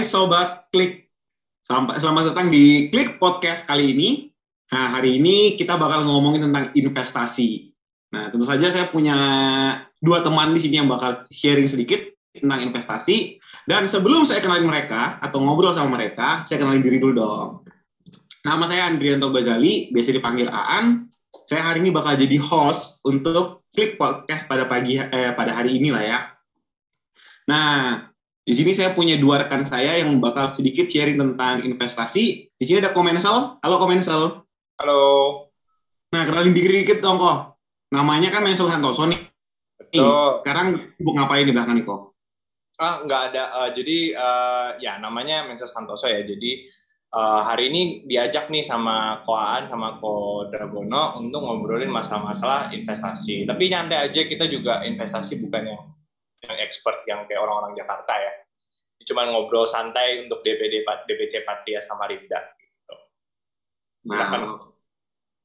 [0.00, 1.12] Hai Sobat Klik,
[1.68, 4.32] selamat, selamat datang di Klik Podcast kali ini.
[4.72, 7.68] Nah, hari ini kita bakal ngomongin tentang investasi.
[8.16, 9.12] Nah, tentu saja saya punya
[10.00, 12.00] dua teman di sini yang bakal sharing sedikit
[12.32, 13.44] tentang investasi.
[13.68, 17.68] Dan sebelum saya kenalin mereka atau ngobrol sama mereka, saya kenalin diri dulu dong.
[18.48, 21.12] Nama saya Andrianto Bazali, biasa dipanggil Aan.
[21.44, 25.92] Saya hari ini bakal jadi host untuk Klik Podcast pada pagi eh, pada hari ini
[25.92, 26.20] lah ya.
[27.52, 28.09] Nah,
[28.40, 32.48] di sini saya punya dua rekan saya yang bakal sedikit sharing tentang investasi.
[32.56, 33.60] Di sini ada Komensel.
[33.60, 34.42] Halo Komensel.
[34.80, 35.02] Halo.
[36.10, 37.60] Nah, kenalin diri dikit dong kok.
[37.92, 39.20] Namanya kan Mensel Santoso nih.
[39.76, 40.42] Betul.
[40.42, 42.00] Sekarang sibuk ngapain di belakang nih kok?
[42.80, 43.44] Ah, nggak ada.
[43.60, 46.24] Uh, jadi uh, ya namanya Mensel Santoso ya.
[46.24, 46.64] Jadi
[47.12, 53.44] uh, hari ini diajak nih sama Koaan sama Ko Dragono untuk ngobrolin masalah-masalah investasi.
[53.44, 55.82] Tapi nyantai aja kita juga investasi bukan yang
[56.44, 58.32] yang expert yang kayak orang-orang Jakarta ya.
[59.04, 62.40] Cuma ngobrol santai untuk DPD DPC Patria sama Rinda.
[62.56, 62.94] Gitu.
[64.08, 64.40] Silakan.
[64.44, 64.70] Nah,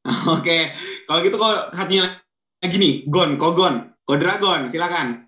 [0.38, 0.70] Oke,
[1.10, 2.22] kalau gitu kok hatinya
[2.62, 5.26] lagi nih, Gon, kok Gon, kok Dragon, silakan.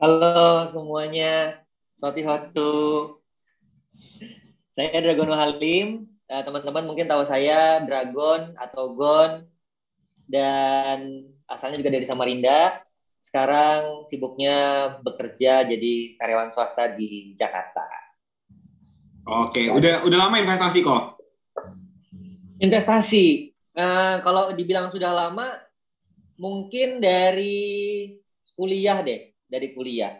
[0.00, 1.60] Halo semuanya,
[2.00, 2.72] suatu waktu.
[4.72, 9.44] Saya Dragon Halim, eh, teman-teman mungkin tahu saya Dragon atau Gon,
[10.24, 12.87] dan asalnya juga dari Samarinda
[13.28, 14.56] sekarang sibuknya
[15.04, 17.84] bekerja jadi karyawan swasta di Jakarta.
[19.28, 21.20] Oke, udah udah lama investasi kok?
[22.64, 25.60] Investasi, uh, kalau dibilang sudah lama,
[26.40, 28.08] mungkin dari
[28.56, 30.16] kuliah deh, dari kuliah.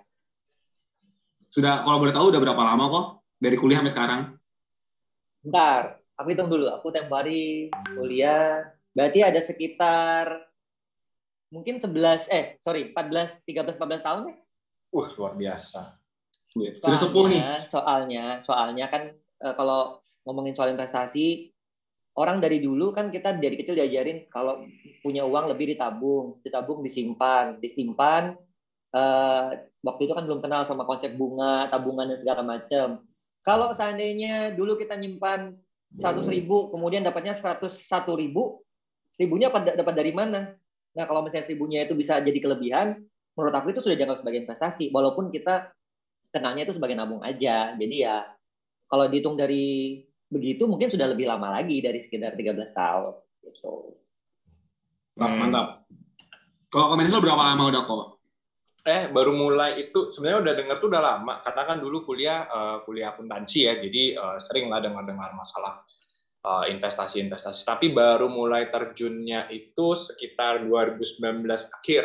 [1.48, 3.06] Sudah, kalau boleh tahu udah berapa lama kok
[3.40, 4.20] dari kuliah sampai sekarang?
[5.40, 6.68] Bentar, aku hitung dulu.
[6.76, 10.47] Aku tempo hari kuliah, berarti ada sekitar
[11.48, 14.36] mungkin 11 eh sorry 14 13 14 tahun ya.
[14.88, 15.80] Uh luar biasa.
[16.48, 17.42] Sudah sepuh nih.
[17.68, 21.52] Soalnya soalnya kan e, kalau ngomongin soal investasi
[22.18, 24.64] orang dari dulu kan kita dari kecil diajarin kalau
[25.04, 28.34] punya uang lebih ditabung, ditabung disimpan, disimpan
[28.90, 29.02] e,
[29.84, 33.04] waktu itu kan belum kenal sama konsep bunga, tabungan dan segala macam.
[33.46, 35.54] Kalau seandainya dulu kita nyimpan
[35.96, 37.70] 100 ribu, kemudian dapatnya 101
[38.20, 38.60] ribu,
[39.14, 40.57] seribunya dapat dari mana?
[40.96, 43.00] Nah, kalau misalnya seribunya itu bisa jadi kelebihan,
[43.36, 45.70] menurut aku itu sudah dianggap sebagai investasi, walaupun kita
[46.32, 47.76] kenalnya itu sebagai nabung aja.
[47.76, 48.24] Jadi ya,
[48.88, 53.14] kalau dihitung dari begitu, mungkin sudah lebih lama lagi dari sekitar 13 tahun.
[53.44, 53.74] Gitu.
[55.18, 55.40] Mantap, hmm.
[55.40, 55.66] mantap.
[56.68, 58.06] Kalau komentar berapa lama udah kok?
[58.88, 61.34] Eh, baru mulai itu sebenarnya udah denger tuh udah lama.
[61.44, 65.84] Karena kan dulu kuliah uh, kuliah akuntansi ya, jadi uh, sering lah dengar-dengar masalah
[66.44, 67.66] investasi-investasi.
[67.66, 72.04] Tapi baru mulai terjunnya itu sekitar 2019 akhir.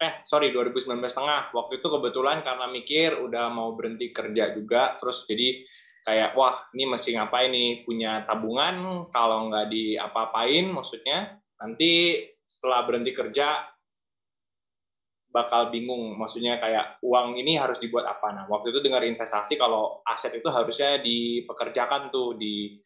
[0.00, 1.52] Eh, sorry, 2019 tengah.
[1.52, 5.60] Waktu itu kebetulan karena mikir udah mau berhenti kerja juga, terus jadi
[6.08, 13.12] kayak, wah, ini mesti ngapain nih, punya tabungan, kalau nggak diapa-apain, maksudnya, nanti setelah berhenti
[13.12, 13.68] kerja,
[15.30, 18.32] bakal bingung, maksudnya kayak uang ini harus dibuat apa.
[18.32, 22.80] Nah, waktu itu dengar investasi, kalau aset itu harusnya dipekerjakan tuh, di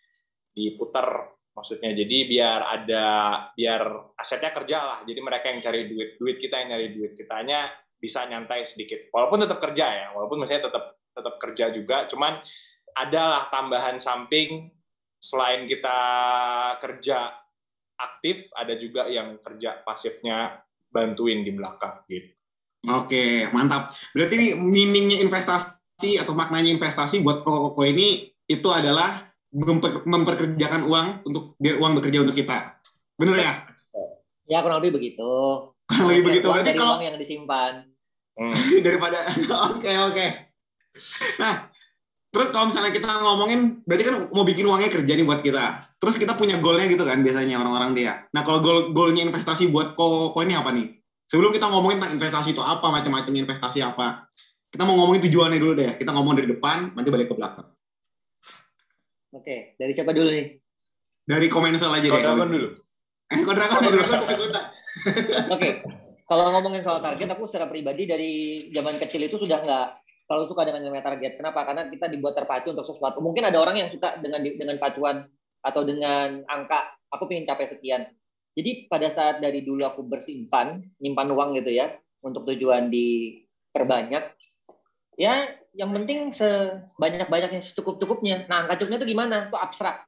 [0.55, 3.07] diputar maksudnya jadi biar ada
[3.55, 3.83] biar
[4.19, 4.99] asetnya kerja lah.
[5.07, 9.11] Jadi mereka yang cari duit duit kita yang nyari duit kitanya bisa nyantai sedikit.
[9.15, 12.43] Walaupun tetap kerja ya walaupun misalnya tetap tetap kerja juga cuman
[12.95, 14.71] adalah tambahan samping
[15.23, 15.99] selain kita
[16.83, 17.33] kerja
[17.95, 20.59] aktif ada juga yang kerja pasifnya
[20.91, 22.35] bantuin di belakang gitu.
[22.91, 23.95] Oke mantap.
[24.11, 31.07] Berarti ini meaningnya investasi atau maknanya investasi buat koko-koko ini itu adalah memper, memperkerjakan uang
[31.31, 32.75] untuk biar uang bekerja untuk kita.
[33.15, 33.53] Benar ya?
[34.51, 35.31] Ya kurang lebih begitu.
[35.87, 36.47] Kurang lebih begitu.
[36.51, 37.73] Berarti kalau uang yang disimpan.
[38.35, 38.51] Hmm.
[38.87, 39.79] daripada oke oke.
[39.79, 40.29] Okay, okay.
[41.39, 41.71] Nah,
[42.35, 45.95] terus kalau misalnya kita ngomongin berarti kan mau bikin uangnya kerja nih buat kita.
[46.03, 48.27] Terus kita punya goalnya gitu kan biasanya orang-orang dia.
[48.35, 50.99] Nah, kalau goal goalnya investasi buat koko ini apa nih?
[51.31, 54.29] Sebelum kita ngomongin tentang investasi itu apa, macam-macam investasi apa,
[54.69, 55.97] kita mau ngomongin tujuannya dulu deh.
[55.97, 57.74] Kita ngomong dari depan, nanti balik ke belakang.
[59.35, 60.47] Oke, dari siapa dulu nih?
[61.27, 62.13] Dari komensel aja deh.
[62.15, 62.69] Kodragon dulu.
[63.35, 64.03] Eh, Kodragon dulu.
[65.51, 65.69] Oke,
[66.31, 68.33] kalau ngomongin soal target, aku secara pribadi dari
[68.71, 69.87] zaman kecil itu sudah nggak
[70.31, 71.37] terlalu suka dengan namanya target.
[71.37, 71.67] Kenapa?
[71.67, 73.19] Karena kita dibuat terpacu untuk sesuatu.
[73.19, 75.27] Mungkin ada orang yang suka dengan dengan pacuan
[75.67, 76.95] atau dengan angka.
[77.13, 78.07] Aku pengen capai sekian.
[78.55, 81.91] Jadi pada saat dari dulu aku bersimpan, nyimpan uang gitu ya,
[82.23, 84.25] untuk tujuan diperbanyak,
[85.15, 88.47] ya yang penting sebanyak-banyaknya secukup-cukupnya.
[88.47, 89.37] Nah, angka cukupnya itu gimana?
[89.51, 90.07] Itu abstrak.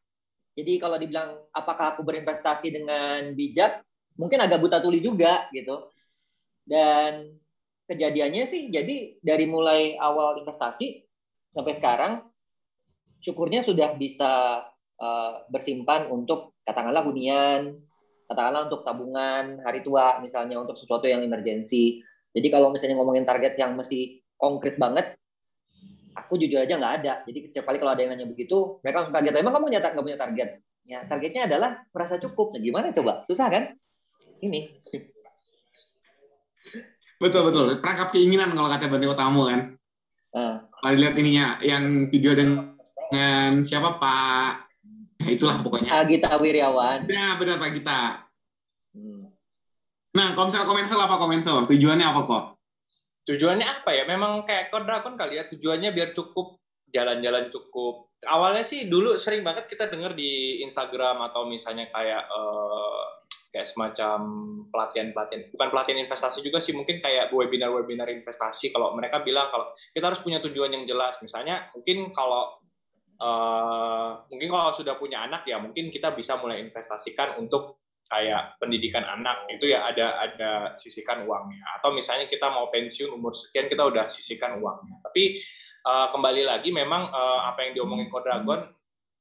[0.57, 3.83] Jadi kalau dibilang apakah aku berinvestasi dengan bijak,
[4.17, 5.93] mungkin agak buta tuli juga gitu.
[6.65, 7.37] Dan
[7.87, 11.07] kejadiannya sih jadi dari mulai awal investasi
[11.55, 12.13] sampai sekarang
[13.23, 14.65] syukurnya sudah bisa
[14.99, 17.79] uh, bersimpan untuk katakanlah hunian,
[18.27, 22.03] katakanlah untuk tabungan hari tua misalnya untuk sesuatu yang emergensi.
[22.35, 25.17] Jadi kalau misalnya ngomongin target yang mesti konkret banget,
[26.17, 27.13] aku jujur aja nggak ada.
[27.29, 29.35] Jadi setiap kali kalau ada yang nanya begitu, mereka langsung kaget.
[29.37, 30.49] Emang kamu nyata nggak punya target?
[30.87, 32.55] Ya targetnya adalah merasa cukup.
[32.55, 33.27] Nah gimana coba?
[33.27, 33.75] Susah kan?
[34.41, 34.71] Ini.
[37.17, 37.67] Betul betul.
[37.81, 39.61] Perangkap keinginan kalau kata Bante Tamu kan.
[40.37, 40.57] Uh.
[40.69, 44.53] Kalau dilihat ininya, yang video dengan siapa Pak?
[45.25, 45.91] Nah, itulah pokoknya.
[45.91, 47.09] Uh, Gita Wiryawan.
[47.09, 48.29] Ya benar Pak Gita.
[48.93, 49.33] Hmm.
[50.13, 51.57] Nah, kalau misalnya komensel apa komensel?
[51.69, 52.45] Tujuannya apa kok?
[53.27, 54.07] Tujuannya apa ya?
[54.07, 55.45] Memang kayak kode drakon kali ya.
[55.51, 56.63] Tujuannya biar cukup
[56.95, 58.15] jalan-jalan cukup.
[58.23, 63.05] Awalnya sih dulu sering banget kita dengar di Instagram atau misalnya kayak uh,
[63.51, 64.19] kayak semacam
[64.71, 65.51] pelatihan-pelatihan.
[65.53, 68.71] Bukan pelatihan investasi juga sih, mungkin kayak webinar-webinar investasi.
[68.71, 71.19] Kalau mereka bilang kalau kita harus punya tujuan yang jelas.
[71.19, 72.63] Misalnya mungkin kalau
[73.21, 79.03] uh, mungkin kalau sudah punya anak ya mungkin kita bisa mulai investasikan untuk kayak pendidikan
[79.03, 81.63] anak itu ya ada ada sisihkan uangnya.
[81.79, 85.03] Atau misalnya kita mau pensiun umur sekian kita udah sisihkan uangnya.
[85.03, 85.43] Tapi
[85.87, 88.71] uh, kembali lagi memang uh, apa yang diomongin Kodragon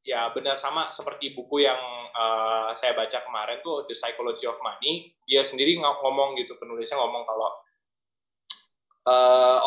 [0.05, 1.81] ya benar sama seperti buku yang
[2.13, 5.17] uh, saya baca kemarin tuh The Psychology of Money.
[5.25, 7.49] Dia sendiri ngomong gitu penulisnya ngomong kalau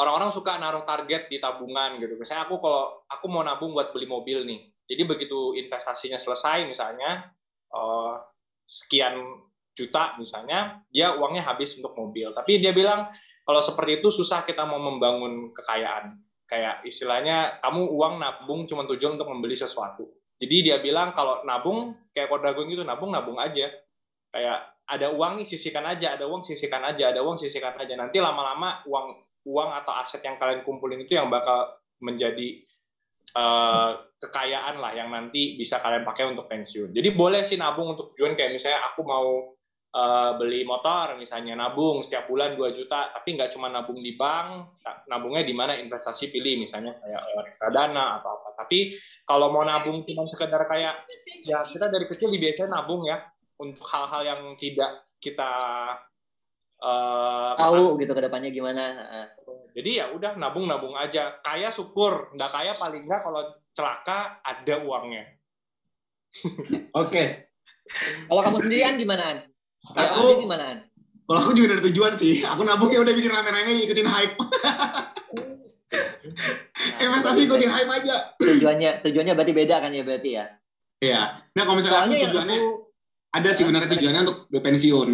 [0.02, 2.18] orang-orang uh, suka naruh target di tabungan gitu.
[2.18, 4.66] Misalnya aku kalau aku mau nabung buat beli mobil nih.
[4.88, 7.30] Jadi begitu investasinya selesai misalnya
[7.70, 8.18] uh,
[8.68, 9.40] sekian
[9.72, 12.30] juta misalnya, dia uangnya habis untuk mobil.
[12.36, 13.08] Tapi dia bilang
[13.48, 16.20] kalau seperti itu susah kita mau membangun kekayaan.
[16.48, 20.04] Kayak istilahnya kamu uang nabung cuma tujuan untuk membeli sesuatu.
[20.38, 23.72] Jadi dia bilang kalau nabung kayak kodagung gitu nabung nabung aja.
[24.28, 27.94] Kayak ada uang nih sisihkan aja, ada uang sisihkan aja, ada uang sisihkan aja.
[27.96, 29.06] Nanti lama-lama uang
[29.48, 31.72] uang atau aset yang kalian kumpulin itu yang bakal
[32.04, 32.67] menjadi
[33.38, 36.90] uh, kekayaan lah yang nanti bisa kalian pakai untuk pensiun.
[36.90, 39.54] Jadi boleh sih nabung untuk tujuan kayak misalnya aku mau
[39.94, 44.82] uh, beli motor misalnya nabung setiap bulan 2 juta tapi nggak cuma nabung di bank
[45.06, 45.78] nabungnya di mana?
[45.78, 48.48] Investasi pilih misalnya kayak reksadana atau apa.
[48.66, 51.06] Tapi kalau mau nabung cuma sekedar kayak
[51.46, 53.22] ya kita dari kecil biasanya nabung ya
[53.62, 55.50] untuk hal-hal yang tidak kita
[56.82, 58.82] uh, tahu gitu ke depannya gimana
[59.78, 61.38] jadi ya udah nabung-nabung aja.
[61.38, 63.46] Kaya syukur, nggak kaya paling nggak kalau
[63.78, 65.38] celaka ada uangnya.
[66.98, 67.14] Oke.
[67.14, 67.26] Okay.
[68.26, 69.46] Kalau kamu sendirian gimana?
[69.94, 70.82] Aku gimana?
[71.30, 72.42] Kalau aku juga ada tujuan sih.
[72.42, 74.34] Aku nabungnya udah bikin rame-rame ikutin hype.
[74.34, 75.14] Nah,
[77.06, 78.34] Investasi ikutin hype aja.
[78.34, 80.44] Tujuannya tujuannya berarti beda kan ya berarti ya?
[80.98, 81.22] Iya.
[81.54, 82.70] Nah kalau misalnya Soalnya aku tujuannya aku,
[83.30, 85.08] ada sih benar tujuannya untuk pensiun.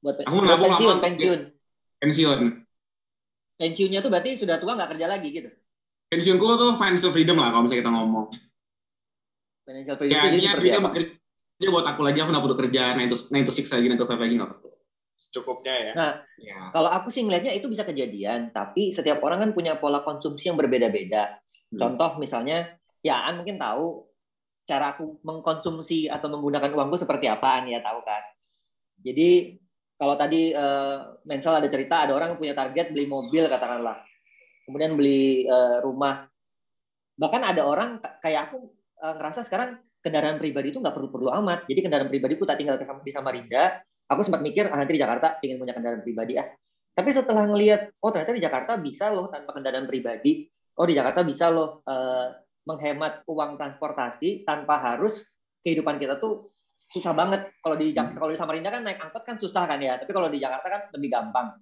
[0.00, 1.40] Buat, aku buat pensiun, pensiun.
[2.00, 2.61] Pensiun
[3.62, 5.50] pensiunnya tuh berarti sudah tua nggak kerja lagi gitu?
[6.10, 8.26] Pensiunku tuh financial freedom lah kalau misalnya kita ngomong.
[9.62, 10.90] Financial freedom ya, seperti apa?
[10.90, 14.02] Bekerja buat aku lagi, aku nggak perlu kerja 9 to, 9 to 6 lagi, 9
[14.02, 14.70] to 5 lagi nggak perlu.
[15.32, 15.92] Cukupnya ya.
[15.94, 16.12] Nah,
[16.42, 16.58] ya.
[16.74, 20.58] kalau aku sih ngelihatnya itu bisa kejadian, tapi setiap orang kan punya pola konsumsi yang
[20.58, 21.38] berbeda-beda.
[21.72, 21.78] Hmm.
[21.78, 24.10] Contoh misalnya, ya An mungkin tahu
[24.66, 28.22] cara aku mengkonsumsi atau menggunakan uangku seperti apaan ya tahu kan.
[29.00, 29.61] Jadi
[30.02, 34.02] kalau tadi uh, Mensel ada cerita ada orang yang punya target beli mobil katakanlah.
[34.66, 36.26] Kemudian beli uh, rumah.
[37.14, 38.66] Bahkan ada orang kayak aku
[38.98, 41.70] uh, ngerasa sekarang kendaraan pribadi itu nggak perlu-perlu amat.
[41.70, 43.78] Jadi kendaraan pribadiku tak tinggal di Samarinda.
[44.10, 46.50] Aku sempat mikir ah, nanti di Jakarta ingin punya kendaraan pribadi ah.
[46.92, 50.50] Tapi setelah ngelihat oh ternyata di Jakarta bisa loh tanpa kendaraan pribadi.
[50.74, 52.34] Oh di Jakarta bisa loh uh,
[52.66, 55.22] menghemat uang transportasi tanpa harus
[55.62, 56.51] kehidupan kita tuh
[56.92, 57.48] susah banget.
[57.64, 58.12] Kalau di hmm.
[58.20, 60.82] kalau di Samarinda kan naik angkot kan susah kan ya tapi kalau di Jakarta kan
[60.92, 61.56] lebih gampang.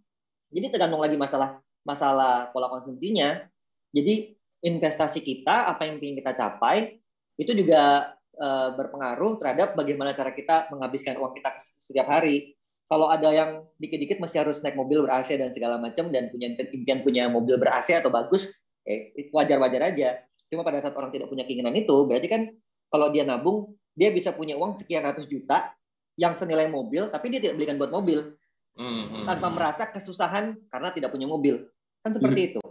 [0.51, 3.47] Jadi tergantung lagi masalah masalah pola konsumsinya.
[3.95, 4.35] Jadi
[4.67, 6.99] investasi kita apa yang ingin kita capai
[7.41, 12.59] itu juga e, berpengaruh terhadap bagaimana cara kita menghabiskan uang kita setiap hari.
[12.91, 16.59] Kalau ada yang dikit-dikit masih harus naik mobil ber AC dan segala macam dan punya
[16.59, 18.51] impian punya mobil ber AC atau bagus
[18.83, 20.27] eh, wajar-wajar aja.
[20.51, 22.43] Cuma pada saat orang tidak punya keinginan itu berarti kan
[22.91, 25.76] kalau dia nabung dia bisa punya uang sekian ratus juta
[26.16, 28.33] yang senilai mobil, tapi dia tidak belikan buat mobil
[28.80, 31.69] hmm, tanpa merasa kesusahan karena tidak punya mobil.
[32.00, 32.49] Kan seperti hmm.
[32.57, 32.62] itu.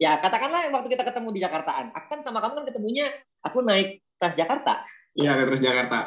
[0.00, 3.12] Ya katakanlah waktu kita ketemu di Jakartaan, aku kan sama kamu kan ketemunya
[3.44, 4.88] aku naik Transjakarta.
[5.20, 5.98] Iya naik Transjakarta.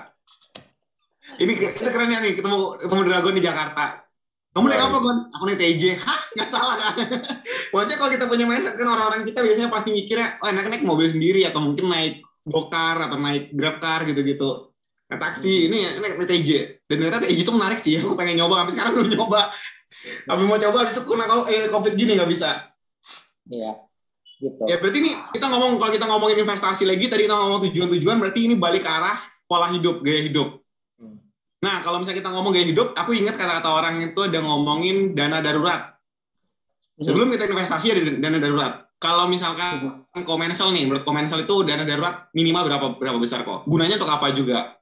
[1.38, 3.86] Ini kita keren ya nih ketemu ketemu Dragon di Jakarta.
[4.56, 5.18] Kamu naik apa, Gon?
[5.36, 6.00] Aku naik TJ.
[6.00, 6.22] Hah?
[6.34, 6.96] Nggak salah kan?
[7.76, 11.12] Maksudnya kalau kita punya mindset kan orang-orang kita biasanya pasti mikirnya, oh enak naik mobil
[11.12, 14.72] sendiri atau mungkin naik gokar atau naik grab car gitu-gitu
[15.10, 15.66] naik taksi hmm.
[15.70, 16.50] ini naik, TJ
[16.86, 19.42] dan ternyata TJ itu menarik sih aku pengen nyoba tapi sekarang belum nyoba
[20.30, 22.70] tapi mau coba itu kena kalau eh, covid gini nggak bisa
[23.50, 23.86] iya
[24.36, 24.64] Gitu.
[24.68, 28.40] Ya berarti ini kita ngomong kalau kita ngomongin investasi lagi tadi kita ngomong tujuan-tujuan berarti
[28.52, 29.16] ini balik ke arah
[29.48, 30.60] pola hidup, gaya hidup.
[31.00, 31.24] Hmm.
[31.64, 35.40] Nah, kalau misalnya kita ngomong gaya hidup, aku ingat kata-kata orang itu ada ngomongin dana
[35.40, 35.96] darurat.
[37.00, 37.04] Hmm.
[37.08, 38.74] Sebelum kita investasi ada dana darurat.
[38.96, 40.24] Kalau misalkan hmm.
[40.24, 43.68] komensel nih, menurut komensel itu dana darurat minimal berapa berapa besar kok?
[43.68, 44.80] Gunanya untuk apa juga?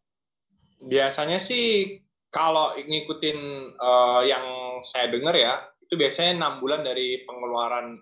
[0.84, 1.98] Biasanya sih
[2.29, 3.39] kalau ngikutin
[3.77, 4.46] uh, yang
[4.86, 8.01] saya dengar ya, itu biasanya enam bulan dari pengeluaran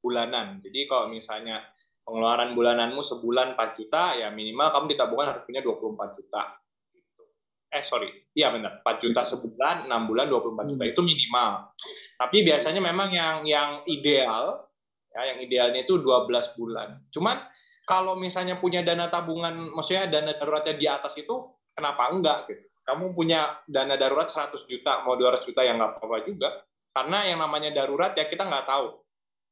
[0.00, 0.60] bulanan.
[0.64, 1.60] Jadi kalau misalnya
[2.04, 6.42] pengeluaran bulananmu sebulan 4 juta, ya minimal kamu di tabungan harus punya 24 juta.
[6.92, 7.22] Gitu.
[7.72, 8.08] Eh, sorry.
[8.32, 8.80] Iya benar.
[8.84, 10.84] 4 juta sebulan, 6 bulan 24 juta.
[10.84, 10.92] Hmm.
[10.92, 11.50] Itu minimal.
[12.16, 14.69] Tapi biasanya memang yang yang ideal,
[15.10, 16.98] ya yang idealnya itu 12 bulan.
[17.10, 17.42] Cuman
[17.84, 22.64] kalau misalnya punya dana tabungan, maksudnya dana daruratnya di atas itu, kenapa enggak gitu?
[22.86, 26.48] Kamu punya dana darurat 100 juta, mau 200 juta yang nggak apa-apa juga.
[26.90, 28.98] Karena yang namanya darurat ya kita nggak tahu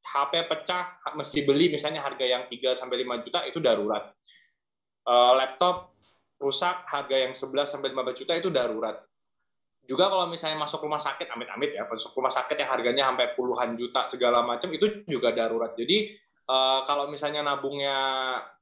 [0.03, 4.11] HP pecah mesti beli misalnya harga yang 3 sampai 5 juta itu darurat.
[5.07, 5.95] Uh, laptop
[6.39, 9.03] rusak harga yang 11 sampai 15 juta itu darurat.
[9.89, 13.73] Juga kalau misalnya masuk rumah sakit amit-amit ya, masuk rumah sakit yang harganya sampai puluhan
[13.73, 15.73] juta segala macam itu juga darurat.
[15.73, 16.13] Jadi
[16.45, 17.97] uh, kalau misalnya nabungnya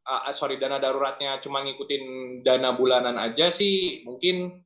[0.08, 2.04] uh, sorry dana daruratnya cuma ngikutin
[2.48, 4.64] dana bulanan aja sih mungkin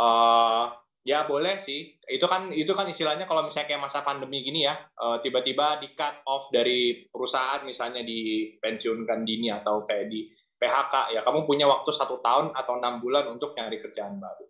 [0.00, 0.72] uh,
[1.08, 1.96] Ya boleh sih.
[2.04, 5.96] Itu kan itu kan istilahnya kalau misalnya kayak masa pandemi gini ya, eh, tiba-tiba di
[5.96, 10.28] cut off dari perusahaan misalnya dipensiunkan dini atau kayak di
[10.60, 14.44] PHK ya kamu punya waktu satu tahun atau enam bulan untuk nyari kerjaan baru.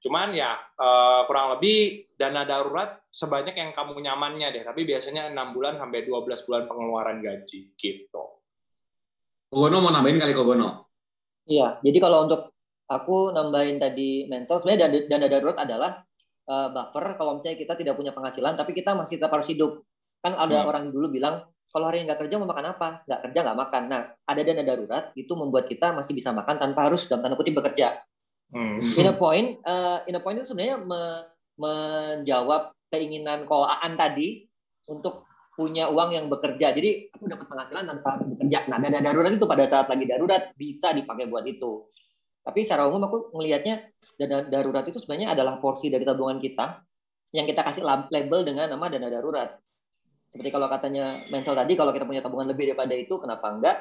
[0.00, 4.62] Cuman ya eh, kurang lebih dana darurat sebanyak yang kamu nyamannya deh.
[4.64, 8.24] Tapi biasanya enam bulan sampai 12 bulan pengeluaran gaji gitu.
[9.46, 10.90] Kogono mau nambahin kali Kogono?
[11.46, 12.50] Iya, jadi kalau untuk
[12.90, 15.90] aku nambahin tadi mensel sebenarnya dana, dana darurat adalah
[16.46, 19.82] uh, buffer kalau misalnya kita tidak punya penghasilan tapi kita masih tetap harus hidup
[20.22, 20.70] kan ada hmm.
[20.70, 23.82] orang dulu bilang kalau hari ini nggak kerja mau makan apa nggak kerja nggak makan
[23.90, 27.58] nah ada dana darurat itu membuat kita masih bisa makan tanpa harus dalam tanda kutip
[27.58, 28.00] bekerja
[28.52, 28.78] hmm.
[28.82, 31.00] in a point uh, in a point itu sebenarnya me,
[31.56, 34.46] menjawab keinginan koaan tadi
[34.86, 35.24] untuk
[35.56, 39.64] punya uang yang bekerja jadi aku dapat penghasilan tanpa bekerja nah dana darurat itu pada
[39.64, 41.88] saat lagi darurat bisa dipakai buat itu
[42.44, 43.88] tapi secara umum aku melihatnya
[44.20, 46.86] dana darurat itu sebenarnya adalah porsi dari tabungan kita
[47.34, 49.58] yang kita kasih label dengan nama dana darurat.
[50.30, 53.76] Seperti kalau katanya Mensel tadi, kalau kita punya tabungan lebih daripada itu, kenapa enggak?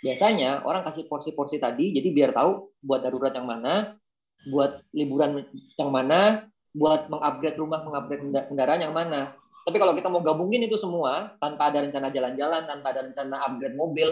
[0.00, 4.00] Biasanya orang kasih porsi-porsi tadi, jadi biar tahu buat darurat yang mana,
[4.48, 5.44] buat liburan
[5.76, 9.36] yang mana, buat mengupgrade rumah, mengupgrade kendaraan yang mana.
[9.60, 13.76] Tapi kalau kita mau gabungin itu semua, tanpa ada rencana jalan-jalan, tanpa ada rencana upgrade
[13.76, 14.08] mobil,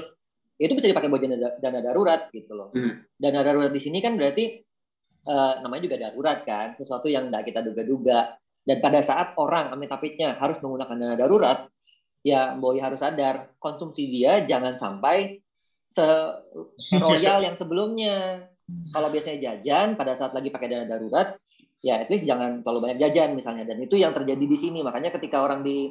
[0.61, 2.69] ya itu bisa dipakai buat dana, dana darurat gitu loh.
[2.77, 3.01] Hmm.
[3.17, 4.61] Dana darurat di sini kan berarti
[5.25, 8.37] uh, namanya juga darurat kan, sesuatu yang tidak kita duga-duga.
[8.61, 11.59] Dan pada saat orang amit amitnya harus menggunakan dana darurat,
[12.21, 15.41] ya Boy harus sadar konsumsi dia jangan sampai
[17.05, 18.49] royal yang sebelumnya.
[18.93, 21.41] Kalau biasanya jajan pada saat lagi pakai dana darurat,
[21.81, 23.65] ya at least jangan terlalu banyak jajan misalnya.
[23.65, 24.85] Dan itu yang terjadi di sini.
[24.85, 25.89] Makanya ketika orang di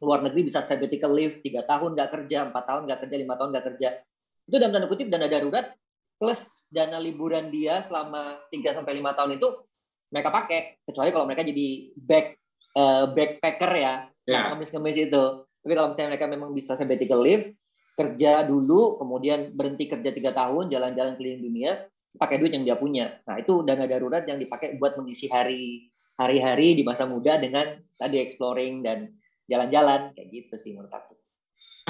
[0.00, 3.50] luar negeri bisa sabbatical leave tiga tahun nggak kerja empat tahun nggak kerja lima tahun
[3.54, 3.88] nggak kerja
[4.44, 5.72] itu dalam tanda kutip dana darurat
[6.20, 9.48] plus dana liburan dia selama tiga sampai lima tahun itu
[10.12, 12.26] mereka pakai kecuali kalau mereka jadi back
[12.76, 13.94] uh, backpacker ya
[14.28, 14.52] yeah.
[14.52, 15.24] ngemis-ngemis itu
[15.64, 17.56] tapi kalau misalnya mereka memang bisa sabbatical leave
[17.94, 21.72] kerja dulu kemudian berhenti kerja tiga tahun jalan-jalan keliling dunia
[22.18, 23.18] pakai duit yang dia punya.
[23.26, 28.22] Nah itu dana darurat yang dipakai buat mengisi hari hari-hari di masa muda dengan tadi
[28.22, 29.10] exploring dan
[29.50, 31.18] jalan-jalan kayak gitu sih menurut aku.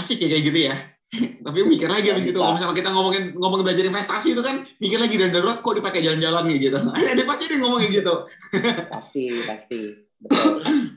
[0.00, 0.75] Asik ya kayak gitu ya.
[1.44, 4.99] Tapi mikir lagi abis gitu kalau misalnya kita ngomongin ngomong belajar investasi itu kan mikir
[4.99, 6.78] lagi dan darurat kok dipakai jalan-jalan gitu.
[7.12, 8.14] Ada pasti dia ngomongin gitu.
[8.88, 9.80] Pasti pasti.
[10.25, 10.64] betul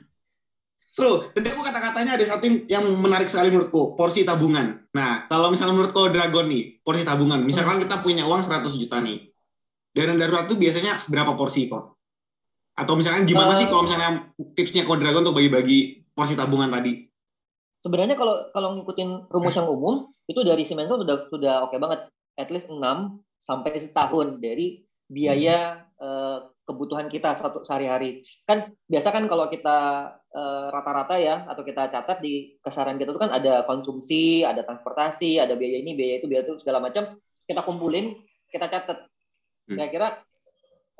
[0.98, 1.30] Seru.
[1.30, 4.82] Tadi aku kata-katanya ada satu yang menarik sekali menurutku, porsi tabungan.
[4.90, 7.38] Nah, kalau misalnya menurutku Dragon nih, porsi tabungan.
[7.46, 9.30] Misalkan kita punya uang 100 juta nih.
[9.94, 11.94] Dana darurat itu biasanya berapa porsi kok?
[12.74, 14.26] Atau misalkan gimana uh, sih kalau misalnya
[14.58, 17.06] tipsnya kok Dragon untuk bagi-bagi porsi tabungan tadi?
[17.78, 22.10] Sebenarnya kalau kalau ngikutin rumus yang umum itu dari Siemens sudah sudah oke okay banget.
[22.34, 22.78] At least 6
[23.46, 28.20] sampai setahun dari biaya uh, kebutuhan kita satu sehari-hari.
[28.44, 33.16] Kan biasa kan kalau kita eh, rata-rata uh, ya atau kita catat di kesaran kita
[33.16, 37.16] itu kan ada konsumsi, ada transportasi, ada biaya ini, biaya itu, biaya itu segala macam
[37.48, 38.12] kita kumpulin,
[38.52, 39.08] kita catat.
[39.64, 39.80] Hmm.
[39.80, 40.20] Kira-kira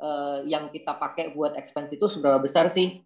[0.01, 3.05] uh, yang kita pakai buat expense itu seberapa besar sih?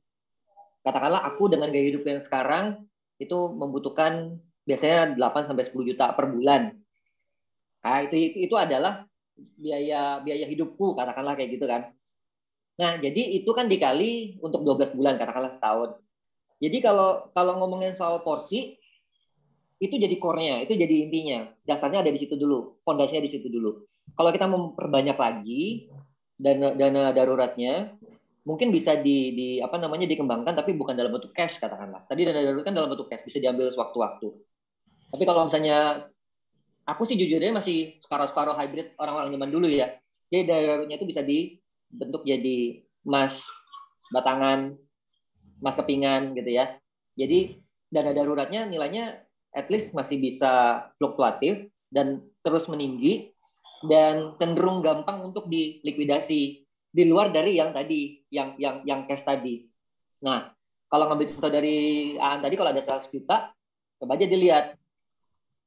[0.83, 2.83] katakanlah aku dengan gaya hidup yang sekarang
[3.17, 6.75] itu membutuhkan biasanya 8 sampai 10 juta per bulan.
[7.83, 8.15] Nah, itu
[8.47, 11.91] itu adalah biaya biaya hidupku katakanlah kayak gitu kan.
[12.73, 16.01] Nah, jadi itu kan dikali untuk 12 bulan katakanlah setahun.
[16.57, 18.79] Jadi kalau kalau ngomongin soal porsi
[19.83, 21.51] itu jadi core-nya, itu jadi intinya.
[21.67, 23.83] Dasarnya ada di situ dulu, fondasinya di situ dulu.
[24.15, 25.91] Kalau kita memperbanyak lagi
[26.39, 27.93] dana dana daruratnya,
[28.47, 32.07] mungkin bisa di, di apa namanya dikembangkan tapi bukan dalam bentuk cash katakanlah.
[32.07, 34.27] Tadi dana darurat kan dalam bentuk cash bisa diambil sewaktu-waktu.
[35.13, 36.07] Tapi kalau misalnya
[36.87, 39.99] aku sih jujurnya masih separuh-separuh hybrid orang-orang zaman dulu ya.
[40.31, 41.21] Jadi daruratnya itu bisa
[41.93, 43.45] dibentuk jadi emas
[44.09, 44.73] batangan,
[45.61, 46.73] emas kepingan gitu ya.
[47.13, 47.61] Jadi
[47.93, 49.21] dana daruratnya nilainya
[49.53, 53.29] at least masih bisa fluktuatif dan terus meninggi
[53.85, 59.69] dan cenderung gampang untuk dilikuidasi di luar dari yang tadi yang yang yang cash tadi.
[60.25, 60.49] Nah,
[60.89, 61.77] kalau ngambil contoh dari
[62.17, 63.49] Aan tadi kalau ada 100 juta,
[63.97, 64.77] coba aja dilihat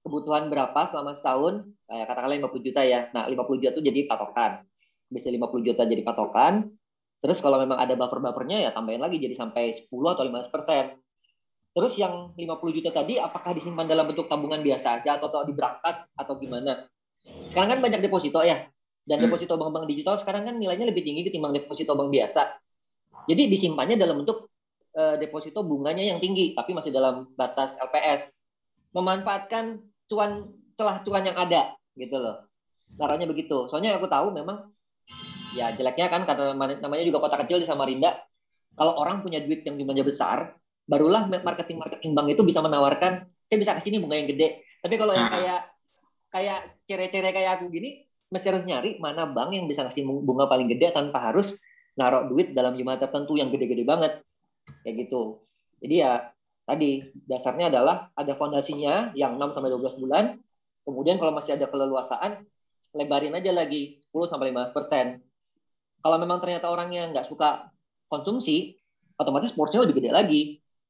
[0.06, 3.10] kebutuhan berapa selama setahun, kayak katakanlah 50 juta ya.
[3.10, 4.62] Nah, 50 juta itu jadi patokan.
[5.06, 6.70] Bisa 50 juta jadi patokan.
[7.22, 10.84] Terus kalau memang ada buffer-buffernya ya tambahin lagi jadi sampai 10 atau 15 persen.
[11.76, 15.52] Terus yang 50 juta tadi apakah disimpan dalam bentuk tabungan biasa aja atau, atau di
[15.52, 16.88] brankas atau gimana?
[17.50, 18.64] Sekarang kan banyak deposito ya.
[19.06, 19.24] Dan hmm.
[19.28, 22.58] deposito bank-bank digital sekarang kan nilainya lebih tinggi ketimbang deposito bank biasa.
[23.26, 24.50] Jadi disimpannya dalam bentuk
[24.96, 28.32] uh, deposito bunganya yang tinggi tapi masih dalam batas LPS.
[28.96, 30.48] Memanfaatkan cuan
[30.78, 32.46] celah cuan yang ada gitu loh.
[32.96, 33.68] Caranya begitu.
[33.68, 34.72] Soalnya aku tahu memang
[35.56, 38.12] ya jeleknya kan kata namanya juga kota kecil di Samarinda.
[38.76, 40.52] Kalau orang punya duit yang jumlahnya besar,
[40.84, 44.62] barulah marketing marketing bank itu bisa menawarkan saya bisa kasih ini bunga yang gede.
[44.84, 45.34] Tapi kalau yang nah.
[45.34, 45.60] kayak
[46.28, 50.68] kayak cere-cere kayak aku gini mesti harus nyari mana bank yang bisa kasih bunga paling
[50.68, 51.56] gede tanpa harus
[51.96, 54.20] naruh duit dalam jumlah tertentu yang gede-gede banget.
[54.84, 55.46] Kayak gitu.
[55.80, 56.28] Jadi ya
[56.66, 60.24] tadi dasarnya adalah ada fondasinya yang 6 sampai 12 bulan.
[60.84, 62.44] Kemudian kalau masih ada keleluasaan
[62.94, 65.06] lebarin aja lagi 10 sampai 15 persen
[66.06, 67.74] kalau memang ternyata orangnya nggak suka
[68.06, 68.78] konsumsi
[69.18, 70.42] otomatis porsinya lebih gede lagi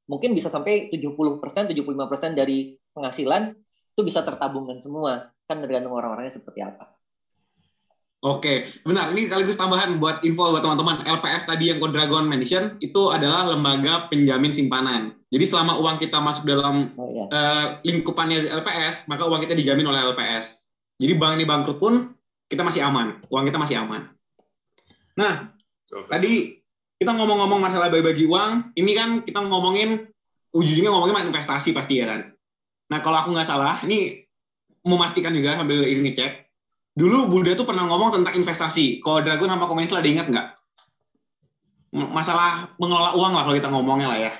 [0.07, 3.53] mungkin bisa sampai 70%, 75% dari penghasilan
[3.97, 5.31] itu bisa tertabungkan semua.
[5.47, 6.90] Kan tergantung orang-orangnya seperti apa.
[8.25, 9.12] Oke, benar.
[9.14, 11.07] Ini sekaligus tambahan buat info buat teman-teman.
[11.07, 15.14] LPS tadi yang Dragon mention itu adalah lembaga penjamin simpanan.
[15.31, 17.25] Jadi selama uang kita masuk dalam oh, iya.
[17.31, 20.59] uh, lingkupannya LPS, maka uang kita dijamin oleh LPS.
[20.99, 22.17] Jadi bank ini bangkrut pun
[22.51, 24.15] kita masih aman, uang kita masih aman.
[25.16, 25.48] Nah,
[25.88, 26.09] okay.
[26.12, 26.33] tadi
[26.96, 30.09] kita ngomong-ngomong masalah bagi-bagi uang, ini kan kita ngomongin
[30.57, 32.33] ujungnya ngomongin investasi pasti ya kan.
[32.88, 34.24] Nah kalau aku nggak salah, ini
[34.87, 36.48] memastikan juga sambil ini ngecek.
[36.96, 39.05] Dulu Buddha tuh pernah ngomong tentang investasi.
[39.05, 40.48] Kalau Dragon sama Komensil ada ingat nggak?
[41.92, 44.33] Masalah mengelola uang lah kalau kita ngomongnya lah ya.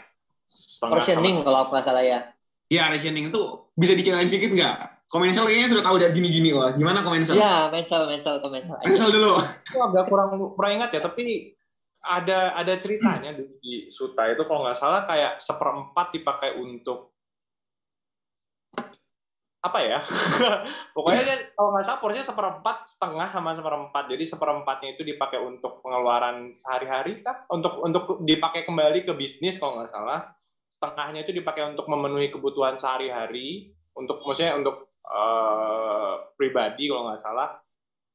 [0.81, 2.33] Rationing kalau aku nggak salah ya.
[2.73, 3.43] Iya, rationing itu
[3.77, 4.96] bisa diceritain sedikit nggak?
[5.07, 6.75] Komensel kayaknya sudah tahu udah gini-gini wah.
[6.75, 7.39] Gimana Komensel?
[7.39, 8.75] Iya, Mensel, Mensel, Komensel.
[8.83, 9.39] Mensel dulu.
[9.39, 11.55] Aku agak kurang kurang ingat ya, tapi
[12.07, 13.59] ada ada ceritanya hmm.
[13.59, 17.15] di Suta itu kalau nggak salah kayak seperempat dipakai untuk
[19.67, 19.99] apa ya
[20.95, 25.83] pokoknya dia kalau nggak salah porsinya seperempat setengah sama seperempat jadi seperempatnya itu dipakai untuk
[25.83, 30.31] pengeluaran sehari-hari kan untuk untuk dipakai kembali ke bisnis kalau nggak salah
[30.71, 37.59] setengahnya itu dipakai untuk memenuhi kebutuhan sehari-hari untuk maksudnya untuk uh, pribadi kalau nggak salah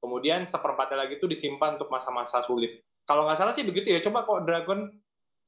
[0.02, 4.00] kemudian seperempatnya lagi itu disimpan untuk masa-masa sulit kalau nggak salah sih begitu ya.
[4.04, 4.88] Coba kok Dragon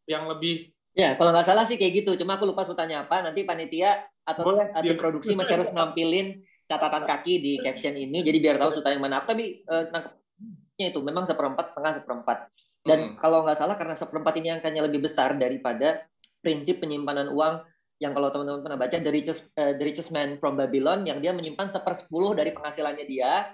[0.10, 2.14] yang lebih Ya, kalau nggak salah sih kayak gitu.
[2.22, 3.26] Cuma aku lupa sebutnya apa.
[3.26, 6.38] Nanti panitia atau Boleh, tim produksi masih harus nampilin
[6.70, 8.22] catatan kaki di caption ini.
[8.22, 9.26] Jadi biar tahu sultan yang mana.
[9.26, 12.38] Tapi eh, nangkepnya itu memang seperempat, setengah seperempat.
[12.86, 13.18] Dan hmm.
[13.18, 16.06] kalau nggak salah karena seperempat ini angkanya lebih besar daripada
[16.46, 17.66] prinsip penyimpanan uang
[18.02, 21.32] yang kalau teman-teman pernah baca dari richest, uh, the richest man from Babylon yang dia
[21.32, 23.54] menyimpan sepersepuluh dari penghasilannya dia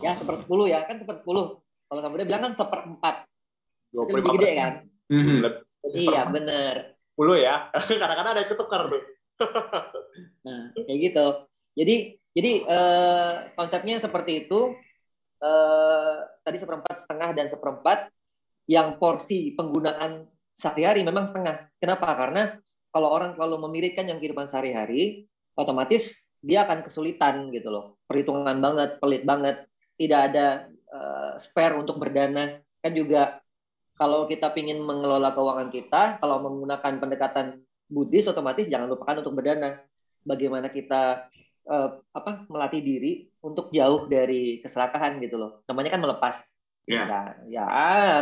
[0.00, 3.28] ya sepersepuluh ya kan sepersepuluh kalau kamu bilang kan seperempat
[3.94, 4.72] itu lebih gede kan?
[5.06, 5.38] Mm-hmm.
[5.94, 6.74] Iya benar.
[7.14, 7.70] Puluh ya.
[8.02, 9.02] Kadang-kadang ada yang ketukar tuh.
[10.46, 11.26] nah kayak gitu.
[11.78, 11.96] Jadi
[12.34, 14.74] jadi eh, konsepnya seperti itu.
[15.38, 18.10] Eh, tadi seperempat setengah dan seperempat.
[18.64, 21.68] Yang porsi penggunaan sehari-hari memang setengah.
[21.78, 22.10] Kenapa?
[22.16, 22.56] Karena
[22.94, 25.26] kalau orang kalau memilihkan yang kehidupan sehari-hari,
[25.58, 27.98] otomatis dia akan kesulitan gitu loh.
[28.06, 29.66] Perhitungan banget, pelit banget.
[29.98, 32.62] Tidak ada uh, spare untuk berdana.
[32.78, 33.42] Kan juga
[33.98, 37.46] kalau kita ingin mengelola keuangan kita, kalau menggunakan pendekatan
[37.90, 39.82] Buddhis, otomatis jangan lupakan untuk berdana.
[40.22, 41.26] Bagaimana kita
[41.66, 45.66] uh, apa melatih diri untuk jauh dari keserakahan gitu loh.
[45.66, 46.36] Namanya kan melepas.
[46.84, 47.64] Ya, ya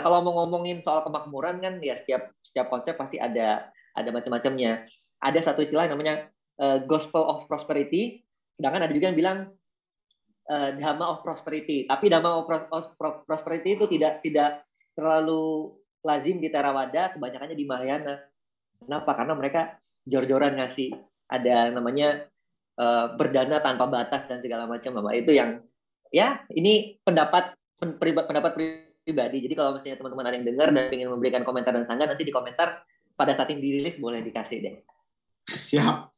[0.06, 4.88] kalau mau ngomongin soal kemakmuran kan ya setiap setiap konsep pasti ada ada macam-macamnya.
[5.22, 6.28] Ada satu istilah namanya
[6.58, 8.26] uh, gospel of prosperity,
[8.58, 9.38] sedangkan ada juga yang bilang
[10.50, 11.86] uh, dhamma of prosperity.
[11.86, 12.86] Tapi dhamma of,
[13.24, 18.14] prosperity itu tidak tidak terlalu lazim di Theravada, kebanyakannya di Mahayana.
[18.82, 19.10] Kenapa?
[19.14, 19.60] Karena mereka
[20.02, 20.90] jor-joran ngasih
[21.30, 22.26] ada namanya
[22.76, 25.14] uh, berdana tanpa batas dan segala macam Bapak.
[25.22, 25.62] Itu yang
[26.10, 28.52] ya ini pendapat pendapat
[29.06, 29.38] pribadi.
[29.42, 32.34] Jadi kalau misalnya teman-teman ada yang dengar dan ingin memberikan komentar dan sanggah nanti di
[32.34, 32.82] komentar
[33.14, 34.76] pada saat ini dirilis boleh dikasih deh.
[35.48, 36.12] Siap.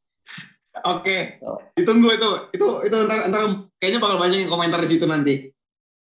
[0.85, 1.73] Oke, okay.
[1.79, 2.31] ditunggu itu.
[2.51, 5.47] Itu itu ntar, ntar kayaknya bakal banyak yang komentar di situ nanti.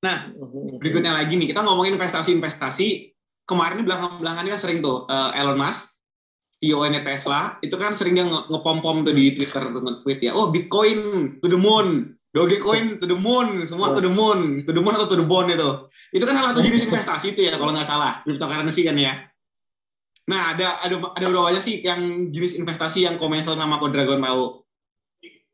[0.03, 0.83] Nah, mm-hmm.
[0.83, 3.15] berikutnya lagi nih, kita ngomongin investasi-investasi.
[3.49, 5.95] Kemarin belakang-belakangan ini kan sering tuh uh, Elon Musk,
[6.61, 11.33] CEO-nya Tesla, itu kan sering dia ngepom-pom tuh di Twitter tuh nge-tweet ya, oh Bitcoin
[11.41, 15.09] to the moon, Dogecoin to the moon, semua to the moon, to the moon atau
[15.09, 15.89] to the bone itu.
[16.13, 19.17] Itu kan salah satu jenis investasi itu ya kalau nggak salah, cryptocurrency kan ya.
[20.29, 24.61] Nah, ada ada ada berapa banyak sih yang jenis investasi yang komersial sama Kodragon tahu?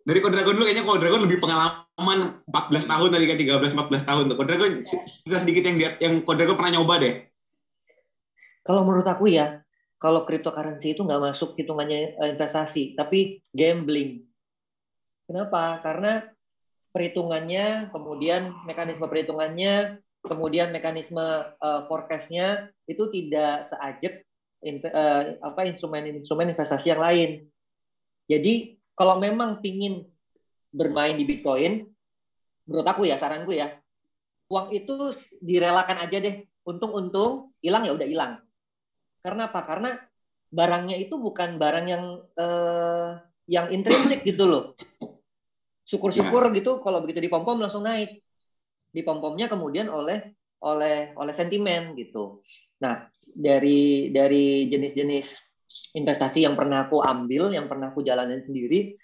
[0.02, 4.36] Dari Kodragon dulu kayaknya Kodragon lebih pengalaman 14 tahun tadi kan 13 14 tahun tuh.
[4.36, 4.72] Kodragon
[5.22, 7.14] sudah sedikit yang dia yang Kodragon pernah nyoba deh.
[8.66, 9.62] Kalau menurut aku ya,
[10.02, 14.26] kalau cryptocurrency itu nggak masuk hitungannya eh, investasi, tapi gambling.
[15.30, 15.78] Kenapa?
[15.86, 16.26] Karena
[16.90, 21.22] perhitungannya, kemudian mekanisme perhitungannya, kemudian mekanisme
[21.60, 23.64] uh, forecastnya itu tidak
[24.64, 27.44] uh, apa instrumen-instrumen investasi yang lain.
[28.24, 30.08] Jadi kalau memang pingin
[30.72, 31.84] bermain di Bitcoin,
[32.64, 33.76] menurut aku ya saranku ya,
[34.48, 35.12] uang itu
[35.44, 36.48] direlakan aja deh.
[36.64, 38.32] Untung-untung, hilang ya udah hilang.
[39.20, 39.60] Karena apa?
[39.68, 40.00] Karena
[40.48, 42.04] barangnya itu bukan barang yang
[42.40, 44.64] uh, yang intrinsik gitu loh.
[45.84, 48.24] Syukur-syukur gitu kalau begitu dipom-pom langsung naik.
[48.96, 50.32] Dipom-pomnya kemudian oleh
[50.64, 52.40] oleh oleh sentimen gitu.
[52.82, 55.26] Nah, dari dari jenis-jenis
[55.94, 58.94] investasi yang pernah aku ambil, yang pernah aku jalanin sendiri,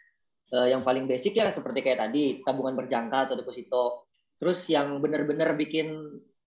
[0.55, 4.07] uh, yang paling basic ya seperti kayak tadi tabungan berjangka atau deposito.
[4.41, 5.93] Terus yang benar-benar bikin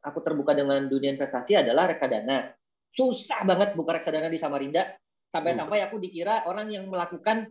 [0.03, 2.51] aku terbuka dengan dunia investasi adalah reksadana.
[2.93, 4.93] Susah banget buka reksadana di Samarinda.
[5.29, 7.49] Sampai-sampai aku dikira orang yang melakukan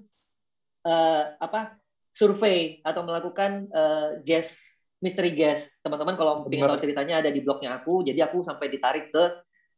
[0.86, 1.74] uh, apa
[2.14, 4.54] survei atau melakukan uh, guess
[5.02, 5.66] mystery guess.
[5.82, 8.06] Teman-teman kalau ingin tahu ceritanya ada di blognya aku.
[8.06, 9.24] Jadi aku sampai ditarik ke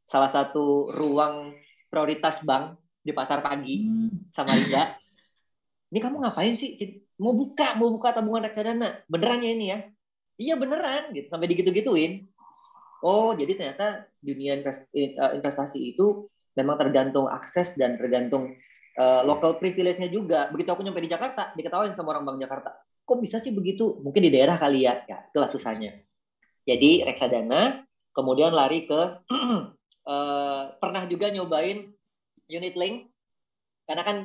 [0.04, 1.56] salah satu ruang
[1.88, 3.84] prioritas bank di pasar pagi
[4.32, 4.96] sama Ida.
[5.92, 6.74] Ini kamu ngapain sih?
[7.20, 9.04] Mau buka, mau buka tabungan reksadana.
[9.06, 9.78] Beneran ya ini ya?
[10.34, 11.30] Iya beneran gitu.
[11.30, 12.26] Sampai digitu-gituin.
[13.04, 18.56] Oh, jadi ternyata dunia eh, investasi itu memang tergantung akses dan tergantung
[18.98, 20.48] uh, local privilege-nya juga.
[20.50, 22.70] Begitu aku nyampe di Jakarta, diketawain sama orang Bank Jakarta.
[23.04, 24.00] Kok bisa sih begitu?
[24.00, 25.04] Mungkin di daerah kali ya.
[25.04, 26.00] Ya, itulah susahnya.
[26.64, 27.84] Jadi reksadana,
[28.16, 29.20] kemudian lari ke
[30.08, 31.90] uh, pernah juga nyobain
[32.48, 33.08] unit link.
[33.84, 34.18] Karena kan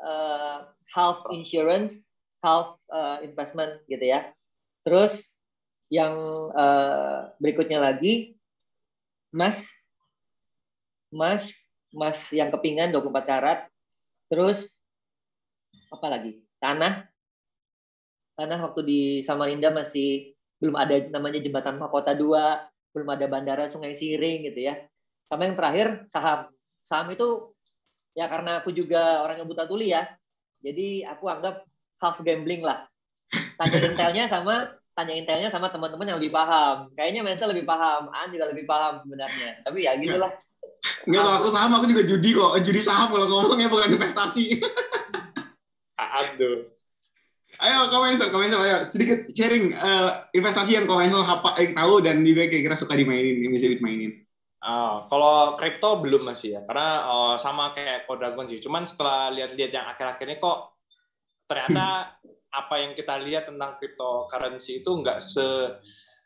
[0.00, 0.58] uh,
[0.92, 2.00] half insurance
[2.44, 4.28] half uh, investment gitu ya.
[4.82, 5.30] Terus
[5.92, 6.16] yang
[6.56, 8.34] uh, berikutnya lagi
[9.32, 9.64] mas
[11.12, 11.52] mas
[11.92, 13.58] mas yang kepingan 24 karat.
[14.28, 14.68] Terus
[15.92, 16.42] apa lagi?
[16.58, 17.08] Tanah.
[18.32, 23.98] Tanah waktu di Samarinda masih belum ada namanya jembatan mahkota 2 belum ada bandara Sungai
[23.98, 24.78] Siring gitu ya
[25.26, 26.48] sama yang terakhir saham.
[26.86, 27.48] Saham itu
[28.12, 30.06] ya karena aku juga orang yang buta tuli ya.
[30.62, 31.66] Jadi aku anggap
[31.98, 32.86] half gambling lah.
[33.58, 36.92] Tanya intelnya sama tanya intelnya sama teman-teman yang lebih paham.
[36.92, 39.64] Kayaknya Mensa lebih paham, An juga lebih paham sebenarnya.
[39.64, 40.30] Tapi ya gitulah.
[41.08, 42.52] Enggak, kalau aku saham aku juga judi kok.
[42.62, 44.60] Judi saham kalau ngomongnya bukan investasi.
[45.96, 46.68] Aduh.
[47.62, 52.48] Ayo komentar, komentar, ayo sedikit sharing uh, investasi yang komentar apa yang tahu dan juga
[52.50, 54.24] kira-kira suka dimainin, yang bisa dimainin.
[54.62, 58.62] Oh, kalau kripto belum masih ya, karena oh, sama kayak Kodragon sih.
[58.62, 60.78] Cuman setelah lihat-lihat yang akhir-akhir ini kok
[61.50, 62.14] ternyata
[62.62, 65.42] apa yang kita lihat tentang cryptocurrency itu nggak se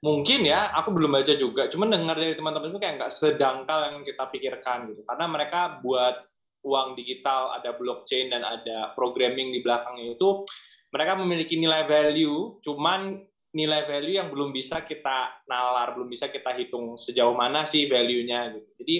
[0.05, 0.68] mungkin ya.
[0.77, 1.72] Aku belum baca juga.
[1.72, 5.01] Cuman dengar dari teman-teman itu kayak nggak sedangkal yang kita pikirkan gitu.
[5.09, 6.29] Karena mereka buat
[6.61, 10.44] uang digital, ada blockchain dan ada programming di belakangnya itu
[10.92, 12.61] mereka memiliki nilai value.
[12.61, 13.16] Cuman
[13.57, 18.53] nilai value yang belum bisa kita nalar, belum bisa kita hitung sejauh mana sih value-nya
[18.53, 18.71] gitu.
[18.85, 18.97] Jadi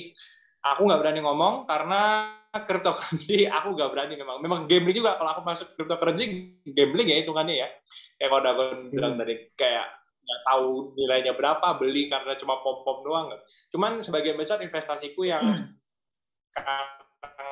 [0.65, 2.33] aku nggak berani ngomong karena
[2.65, 4.41] cryptocurrency aku nggak berani memang.
[4.41, 7.69] Memang gambling juga kalau aku masuk cryptocurrency gambling ya hitungannya ya.
[8.17, 9.21] Kayak kalau aku bilang hmm.
[9.21, 9.87] dari kayak
[10.27, 13.37] nggak tahu nilainya berapa beli karena cuma pom pom doang.
[13.69, 15.69] Cuman sebagian besar investasiku yang hmm.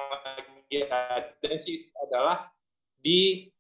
[0.09, 2.49] lagi ada sih adalah
[2.97, 3.53] di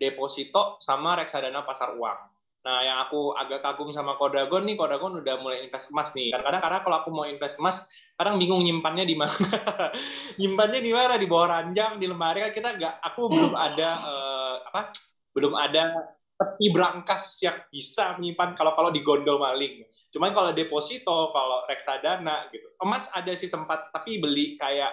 [0.00, 2.29] deposito sama reksadana pasar uang.
[2.60, 6.28] Nah, yang aku agak kagum sama Kodagon nih, Kodagon udah mulai invest emas nih.
[6.28, 7.80] Kadang-kadang karena kalau aku mau invest emas,
[8.20, 9.32] kadang bingung nyimpannya di mana.
[10.40, 11.16] nyimpannya di mana?
[11.16, 12.94] Di bawah ranjang, di lemari kan kita nggak.
[13.00, 14.92] Aku belum ada uh, apa?
[15.32, 19.80] Belum ada peti berangkas yang bisa menyimpan kalau kalau di gondol maling.
[20.12, 22.68] Cuman kalau deposito, kalau reksadana gitu.
[22.84, 24.92] Emas ada sih sempat, tapi beli kayak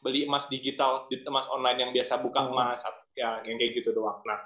[0.00, 2.56] beli emas digital, emas online yang biasa buka hmm.
[2.56, 2.80] emas
[3.12, 4.20] ya yang kayak gitu doang.
[4.24, 4.38] Nah,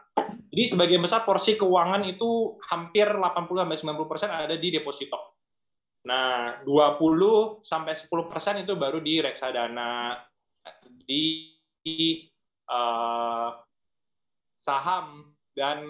[0.51, 5.39] jadi sebagian besar porsi keuangan itu hampir 80 sampai 90 persen ada di deposito.
[6.07, 10.15] Nah, 20 sampai 10 persen itu baru di reksadana
[11.03, 11.51] di,
[11.83, 12.23] di
[12.71, 13.51] uh,
[14.63, 15.83] saham dan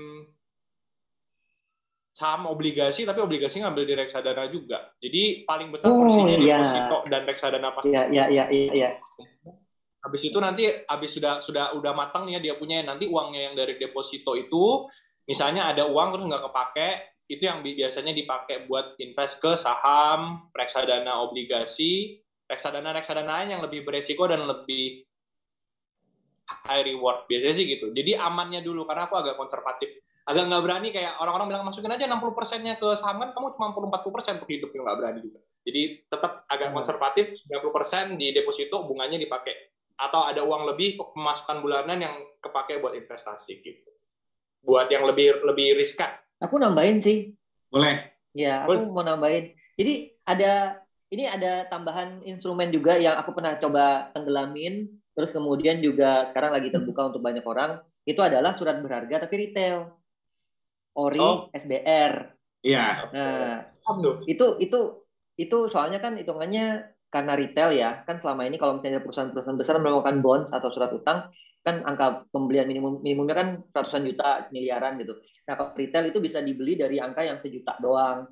[2.17, 4.89] saham obligasi tapi obligasi ngambil di reksadana juga.
[4.97, 6.57] Jadi paling besar oh, porsinya di iya.
[6.65, 7.93] deposito dan reksadana pasti.
[7.93, 8.91] Iya iya iya iya.
[10.07, 13.55] Habis itu nanti habis sudah sudah udah matang nih ya dia punya nanti uangnya yang
[13.59, 14.87] dari deposito itu
[15.27, 16.89] misalnya ada uang terus nggak kepake
[17.27, 23.83] itu yang biasanya dipakai buat invest ke saham, reksadana obligasi, reksadana reksadana lain yang lebih
[23.83, 25.03] beresiko dan lebih
[26.71, 27.91] high reward biasanya sih gitu.
[27.91, 29.91] Jadi amannya dulu karena aku agak konservatif
[30.27, 33.71] agak nggak berani kayak orang-orang bilang masukin aja 60 persennya ke saham kan kamu cuma
[33.71, 35.39] 40 persen untuk hidup nggak berani juga.
[35.67, 36.77] Jadi tetap agak hmm.
[36.79, 39.55] konservatif 90 persen di deposito bunganya dipakai
[39.97, 43.91] atau ada uang lebih pemasukan bulanan yang kepake buat investasi gitu.
[44.61, 46.13] Buat yang lebih lebih riskan.
[46.45, 47.33] Aku nambahin sih.
[47.73, 48.13] Boleh.
[48.37, 48.93] Ya, aku Boleh.
[48.93, 49.57] mau nambahin.
[49.81, 56.29] Jadi ada ini ada tambahan instrumen juga yang aku pernah coba tenggelamin, terus kemudian juga
[56.29, 57.81] sekarang lagi terbuka untuk banyak orang.
[58.05, 59.97] Itu adalah surat berharga tapi retail.
[60.97, 61.49] Ori, oh.
[61.53, 62.37] SBR.
[62.65, 63.13] Iya.
[63.13, 63.57] Nah,
[64.27, 64.79] itu itu
[65.37, 70.21] itu soalnya kan hitungannya karena retail ya, kan selama ini kalau misalnya perusahaan-perusahaan besar melakukan
[70.21, 71.31] bonds atau surat utang,
[71.67, 75.19] kan angka pembelian minimum minimumnya kan ratusan juta, miliaran gitu.
[75.47, 78.27] Nah, kalau retail itu bisa dibeli dari angka yang sejuta doang.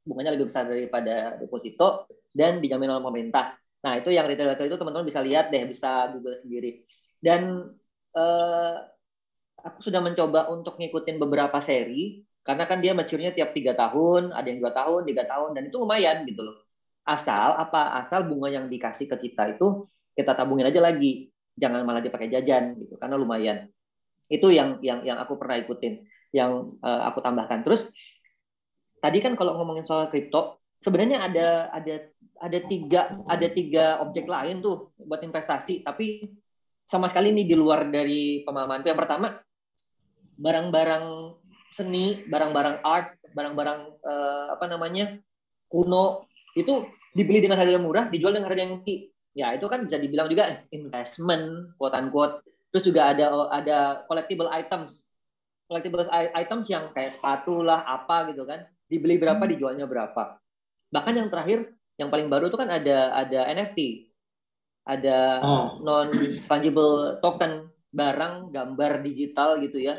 [0.00, 3.52] Bunganya lebih besar daripada deposito dan dijamin oleh pemerintah.
[3.84, 6.84] Nah, itu yang retail-retail itu teman-teman bisa lihat deh, bisa Google sendiri.
[7.20, 7.68] Dan
[8.16, 8.76] eh,
[9.60, 14.46] aku sudah mencoba untuk ngikutin beberapa seri karena kan dia maturnya tiap tiga tahun, ada
[14.48, 16.56] yang dua tahun, tiga tahun, dan itu lumayan gitu loh.
[17.04, 17.96] Asal apa?
[17.96, 22.76] Asal bunga yang dikasih ke kita itu kita tabungin aja lagi, jangan malah dipakai jajan
[22.76, 23.58] gitu, karena lumayan.
[24.28, 27.64] Itu yang yang yang aku pernah ikutin, yang uh, aku tambahkan.
[27.64, 27.88] Terus
[29.00, 31.94] tadi kan kalau ngomongin soal kripto, sebenarnya ada ada
[32.40, 36.30] ada tiga ada tiga objek lain tuh buat investasi, tapi
[36.84, 38.82] sama sekali ini di luar dari pemahaman.
[38.84, 39.40] Yang pertama
[40.40, 41.06] barang-barang
[41.70, 45.16] seni, barang-barang art, barang-barang uh, apa namanya
[45.70, 49.10] kuno itu dibeli dengan harga murah, dijual dengan harga yang tinggi.
[49.34, 52.42] Ya itu kan bisa dibilang juga investment, quote unquote.
[52.74, 55.06] Terus juga ada ada collectible items,
[55.70, 59.50] collectible items yang kayak sepatu lah, apa gitu kan, dibeli berapa, hmm.
[59.54, 60.38] dijualnya berapa.
[60.90, 64.10] Bahkan yang terakhir, yang paling baru itu kan ada ada NFT,
[64.86, 65.66] ada oh.
[65.82, 66.10] non
[66.46, 69.98] fungible token, barang gambar digital gitu ya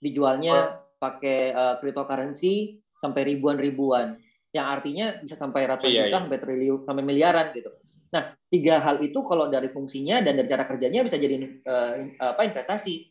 [0.00, 6.22] dijualnya pakai uh, cryptocurrency sampai ribuan-ribuan yang artinya bisa sampai ratusan iya, juta iya.
[6.26, 7.70] sampai triliun sampai miliaran gitu.
[8.10, 11.92] Nah, tiga hal itu kalau dari fungsinya dan dari cara kerjanya bisa jadi uh,
[12.34, 13.06] apa investasi.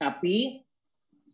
[0.00, 0.64] Tapi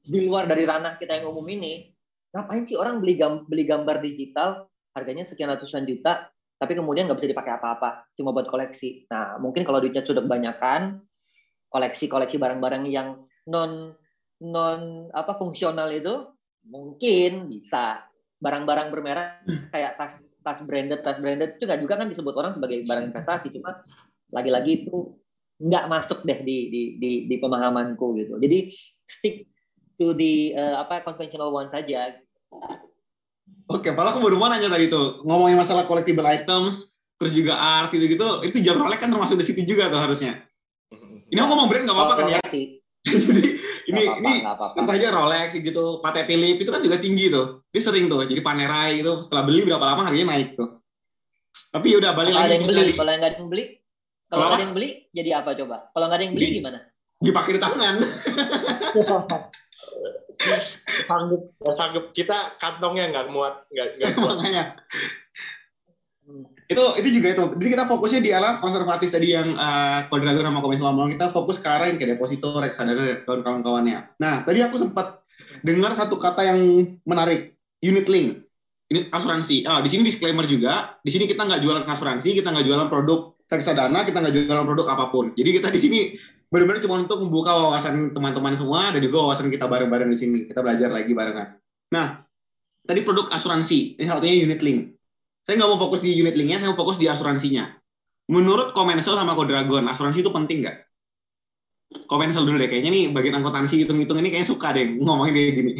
[0.02, 1.86] di luar dari ranah kita yang umum ini,
[2.34, 4.66] ngapain sih orang beli gam beli gambar digital
[4.98, 6.26] harganya sekian ratusan juta,
[6.58, 9.06] tapi kemudian nggak bisa dipakai apa-apa, cuma buat koleksi.
[9.06, 10.98] Nah, mungkin kalau duitnya sudah kebanyakan,
[11.70, 13.94] koleksi-koleksi barang-barang yang non
[14.42, 16.26] non apa fungsional itu
[16.66, 18.02] mungkin bisa
[18.36, 23.12] barang-barang bermerek kayak tas tas branded tas branded itu juga kan disebut orang sebagai barang
[23.12, 23.80] investasi cuma
[24.30, 25.16] lagi-lagi itu
[25.56, 28.68] nggak masuk deh di, di di di pemahamanku gitu jadi
[29.08, 29.48] stick
[29.96, 32.12] to the uh, apa conventional one saja
[33.66, 37.90] Oke, malah aku baru mau nanya tadi tuh ngomongin masalah collectible items, terus juga art
[37.90, 40.38] gitu gitu, itu jam Rolex kan termasuk di situ juga tuh harusnya.
[41.34, 42.40] Ini aku ngomong brand nggak apa-apa kan ya?
[43.86, 44.02] Jadi ini
[44.42, 47.62] apa -apa, ini contoh aja Rolex gitu, Patek Philippe itu kan juga tinggi tuh.
[47.70, 50.82] Dia sering tuh jadi panerai itu setelah beli berapa lama harganya naik tuh.
[51.70, 52.50] Tapi udah balik kalau lagi.
[52.50, 53.64] Ada yang beli, kalau nggak ada yang beli,
[54.26, 55.76] kalau nggak ada yang beli jadi apa coba?
[55.94, 56.78] Kalau nggak ada yang beli gimana?
[57.22, 57.94] Dipakai di tangan.
[61.08, 61.42] sanggup
[61.72, 64.36] sanggup kita kantongnya nggak muat nggak nggak muat.
[64.36, 64.64] Makanya
[66.66, 67.44] itu itu juga itu.
[67.62, 71.30] Jadi kita fokusnya di alam konservatif tadi yang uh, kalau Dragon sama Komisi ngomong kita
[71.30, 75.22] fokus ke arah yang kayak deposito reksadana dan kawan-kawannya nah tadi aku sempat
[75.62, 76.60] dengar satu kata yang
[77.06, 77.54] menarik.
[77.84, 78.42] Unit link.
[78.90, 79.68] Ini asuransi.
[79.68, 80.98] Ah di sini disclaimer juga.
[81.06, 84.86] Di sini kita nggak jualan asuransi kita nggak jualan produk reksadana kita nggak jualan produk
[84.90, 85.30] apa pun.
[85.38, 85.98] Jadi kita di sini
[86.50, 90.38] benar-benar cuma untuk membuka wawasan teman-teman semua dan juga wawasan kita bareng-bareng di sini.
[90.50, 91.54] Kita belajar lagi barengan.
[91.94, 92.26] Nah
[92.82, 94.00] tadi produk asuransi.
[94.00, 94.95] Ini satunya unit link
[95.46, 97.70] saya nggak mau fokus di unit linknya, saya mau fokus di asuransinya.
[98.26, 100.76] Menurut Komensel sama Kodragon, asuransi itu penting nggak?
[102.10, 105.72] Komensel dulu deh, kayaknya nih bagian akuntansi hitung-hitung ini kayaknya suka deh ngomongin kayak gini.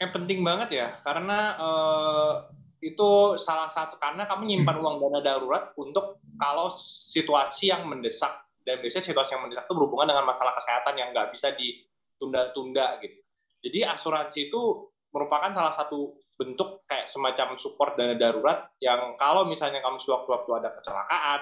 [0.00, 2.32] Yang penting banget ya, karena uh,
[2.80, 8.80] itu salah satu karena kamu nyimpan uang dana darurat untuk kalau situasi yang mendesak dan
[8.80, 13.20] biasanya situasi yang mendesak itu berhubungan dengan masalah kesehatan yang nggak bisa ditunda-tunda gitu.
[13.68, 19.82] Jadi asuransi itu merupakan salah satu bentuk kayak semacam support dana darurat yang kalau misalnya
[19.82, 21.40] kamu sewaktu-waktu ada kecelakaan,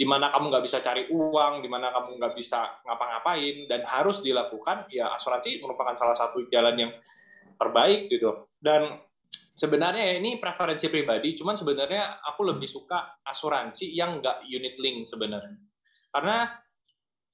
[0.00, 4.24] di mana kamu nggak bisa cari uang, di mana kamu nggak bisa ngapa-ngapain, dan harus
[4.24, 6.92] dilakukan, ya asuransi merupakan salah satu jalan yang
[7.60, 8.48] terbaik gitu.
[8.56, 8.96] Dan
[9.60, 15.60] sebenarnya ini preferensi pribadi, cuman sebenarnya aku lebih suka asuransi yang nggak unit link sebenarnya.
[16.08, 16.48] Karena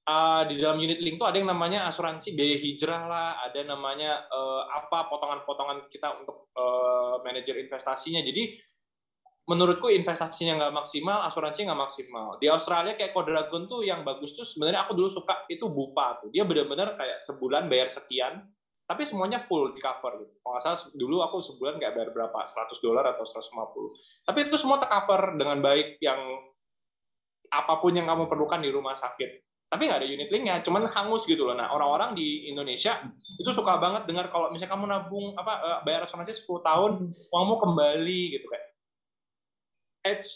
[0.07, 4.25] uh, di dalam unit link itu ada yang namanya asuransi biaya hijrah lah, ada namanya
[4.31, 8.23] uh, apa potongan-potongan kita untuk uh, manajer investasinya.
[8.23, 8.55] Jadi
[9.47, 12.35] menurutku investasinya nggak maksimal, asuransi nggak maksimal.
[12.39, 16.31] Di Australia kayak Kodragon tuh yang bagus tuh sebenarnya aku dulu suka itu Bupa tuh.
[16.31, 18.43] Dia benar-benar kayak sebulan bayar sekian,
[18.87, 20.35] tapi semuanya full di cover gitu.
[20.43, 24.27] Kalau nggak salah dulu aku sebulan nggak bayar berapa, 100 dolar atau 150.
[24.27, 26.19] Tapi itu semua tercover dengan baik yang
[27.47, 29.46] apa pun yang kamu perlukan di rumah sakit.
[29.67, 31.51] Tapi nggak ada unit linknya, cuman hangus gitu loh.
[31.51, 33.03] Nah orang-orang di Indonesia
[33.35, 37.55] itu suka banget dengar kalau misalnya kamu nabung apa eh, bayar asuransi 10 tahun, uangmu
[37.59, 38.65] kembali gitu kayak.
[40.07, 40.31] It's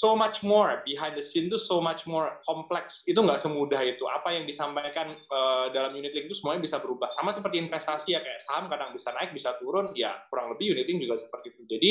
[0.00, 4.00] so much more behind the scene itu so much more kompleks itu nggak semudah itu.
[4.08, 7.12] Apa yang disampaikan uh, dalam unit link itu semuanya bisa berubah.
[7.12, 10.88] Sama seperti investasi ya kayak saham kadang bisa naik bisa turun ya kurang lebih unit
[10.88, 11.62] link juga seperti itu.
[11.68, 11.90] Jadi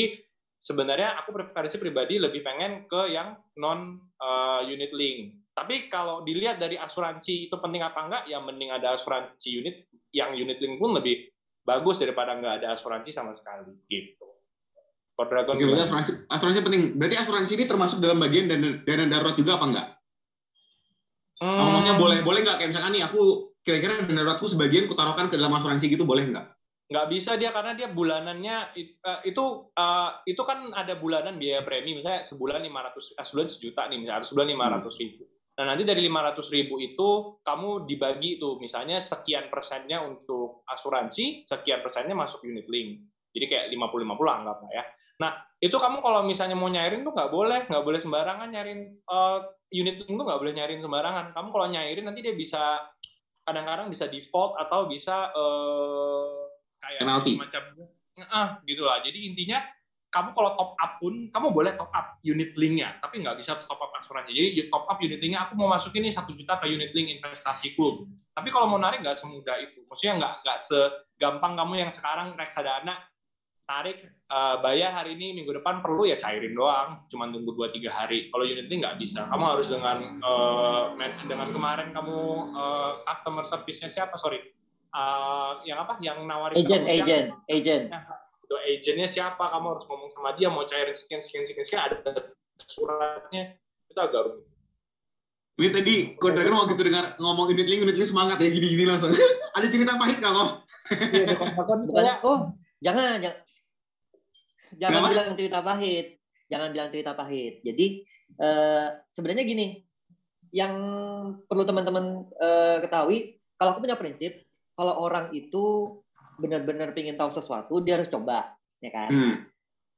[0.58, 6.56] sebenarnya aku preferensi pribadi lebih pengen ke yang non uh, unit link tapi kalau dilihat
[6.56, 9.76] dari asuransi itu penting apa enggak ya mending ada asuransi unit
[10.16, 11.28] yang unit link pun lebih
[11.60, 14.30] bagus daripada nggak ada asuransi sama sekali gitu
[15.28, 16.82] Dragon Oke, berarti asuransi, asuransi penting.
[16.96, 19.86] Berarti asuransi ini termasuk dalam bagian dana, dana darurat juga apa enggak?
[21.40, 21.56] Hmm.
[21.56, 22.56] Ngomongnya boleh, boleh nggak?
[22.60, 23.22] Kayak misalkan nih, aku
[23.60, 26.46] kira-kira dana daruratku sebagian kutaruhkan ke dalam asuransi gitu, boleh nggak?
[26.90, 31.94] Nggak bisa dia karena dia bulanannya eh, itu uh, itu kan ada bulanan biaya premi
[31.94, 34.48] misalnya sebulan 500 eh, sebulan sejuta nih misalnya sebulan
[34.82, 35.22] 500 ribu.
[35.58, 41.82] Nah nanti dari 500 ribu itu kamu dibagi tuh misalnya sekian persennya untuk asuransi, sekian
[41.82, 43.04] persennya masuk unit link.
[43.30, 44.84] Jadi kayak 50-50 anggap lah ya.
[45.20, 49.44] Nah, itu kamu kalau misalnya mau nyairin tuh nggak boleh, nggak boleh sembarangan nyairin uh,
[49.68, 51.36] unit itu nggak boleh nyairin sembarangan.
[51.36, 52.80] Kamu kalau nyairin nanti dia bisa
[53.44, 56.48] kadang-kadang bisa default atau bisa uh,
[56.80, 57.62] kayak penalti macam
[58.32, 59.04] ah gitu lah.
[59.04, 59.60] Jadi intinya
[60.10, 63.78] kamu kalau top up pun kamu boleh top up unit linknya, tapi nggak bisa top
[63.78, 64.34] up asuransi.
[64.34, 68.02] Jadi top up unit linknya aku mau masukin ini satu juta ke unit link investasiku.
[68.34, 69.86] Tapi kalau mau narik nggak semudah itu.
[69.86, 72.98] Maksudnya nggak nggak segampang kamu yang sekarang reksadana
[73.70, 74.02] tarik
[74.34, 77.06] uh, bayar hari ini minggu depan perlu ya cairin doang.
[77.06, 78.26] Cuma tunggu dua tiga hari.
[78.34, 79.30] Kalau unit ini nggak bisa.
[79.30, 80.90] Kamu harus dengan uh,
[81.22, 82.18] dengan kemarin kamu
[82.50, 84.18] uh, customer service-nya siapa?
[84.18, 84.42] Sorry.
[84.90, 86.02] Uh, yang apa?
[86.02, 87.84] Yang nawarin agent agent agent.
[87.94, 88.19] Nah,
[88.50, 89.46] itu agentnya siapa?
[89.46, 90.50] Kamu harus ngomong sama dia.
[90.50, 91.82] Mau cairin sekian sekian sekian sekian.
[91.86, 92.34] Ada
[92.66, 93.54] suratnya.
[93.86, 94.50] Itu agak rumit.
[95.60, 98.90] Ini tadi kau dengar waktu itu dengar ngomong unit link unit link semangat ya gini-gini
[98.90, 99.14] langsung.
[99.56, 100.50] Ada cerita pahit nggak kok?
[100.90, 101.78] Iya, bukan,
[102.24, 102.38] oh
[102.80, 103.38] jangan jangan.
[104.80, 105.12] Jangan Kenapa?
[105.12, 106.06] bilang cerita pahit.
[106.50, 107.54] Jangan bilang cerita pahit.
[107.62, 107.86] Jadi
[108.40, 109.66] uh, sebenarnya gini.
[110.50, 110.74] Yang
[111.46, 114.42] perlu teman-teman uh, ketahui kalau aku punya prinsip
[114.74, 115.94] kalau orang itu
[116.40, 119.34] benar-benar ingin tahu sesuatu dia harus coba ya kan hmm.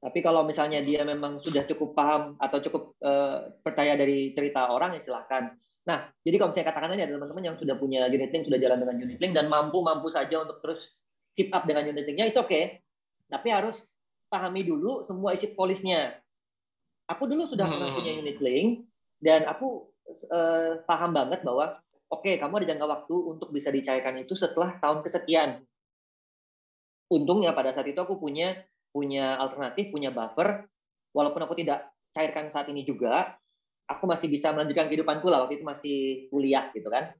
[0.03, 4.99] tapi kalau misalnya dia memang sudah cukup paham atau cukup uh, percaya dari cerita orang
[4.99, 8.47] ya silahkan nah jadi kalau saya katakan aja ada teman-teman yang sudah punya unit link
[8.47, 10.95] sudah jalan dengan unit link dan mampu mampu saja untuk terus
[11.35, 12.83] keep up dengan unit linknya itu oke okay.
[13.27, 13.83] tapi harus
[14.33, 16.17] pahami dulu semua isi polisnya.
[17.05, 17.97] Aku dulu sudah pernah hmm.
[18.01, 18.89] punya unit link
[19.21, 19.93] dan aku
[20.33, 21.77] uh, paham banget bahwa
[22.09, 25.61] oke okay, kamu ada jangka waktu untuk bisa dicairkan itu setelah tahun kesekian.
[27.13, 28.57] Untungnya pada saat itu aku punya
[28.89, 30.65] punya alternatif, punya buffer.
[31.13, 33.37] Walaupun aku tidak cairkan saat ini juga,
[33.85, 35.97] aku masih bisa melanjutkan kehidupanku lah waktu itu masih
[36.33, 37.13] kuliah gitu kan.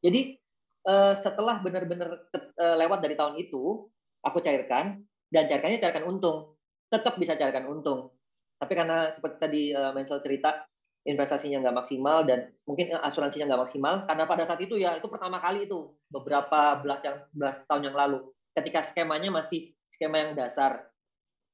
[0.00, 0.40] Jadi
[0.88, 3.88] uh, setelah benar-benar uh, lewat dari tahun itu,
[4.24, 5.04] aku cairkan.
[5.30, 6.58] Dan carikannya carikan untung.
[6.90, 8.10] Tetap bisa carikan untung.
[8.58, 10.64] Tapi karena seperti tadi uh, Mensel cerita
[11.06, 15.06] investasinya nggak maksimal dan mungkin eh, asuransinya nggak maksimal karena pada saat itu ya itu
[15.08, 15.92] pertama kali itu.
[16.10, 18.20] Beberapa belas yang belas tahun yang lalu
[18.56, 20.88] ketika skemanya masih skema yang dasar.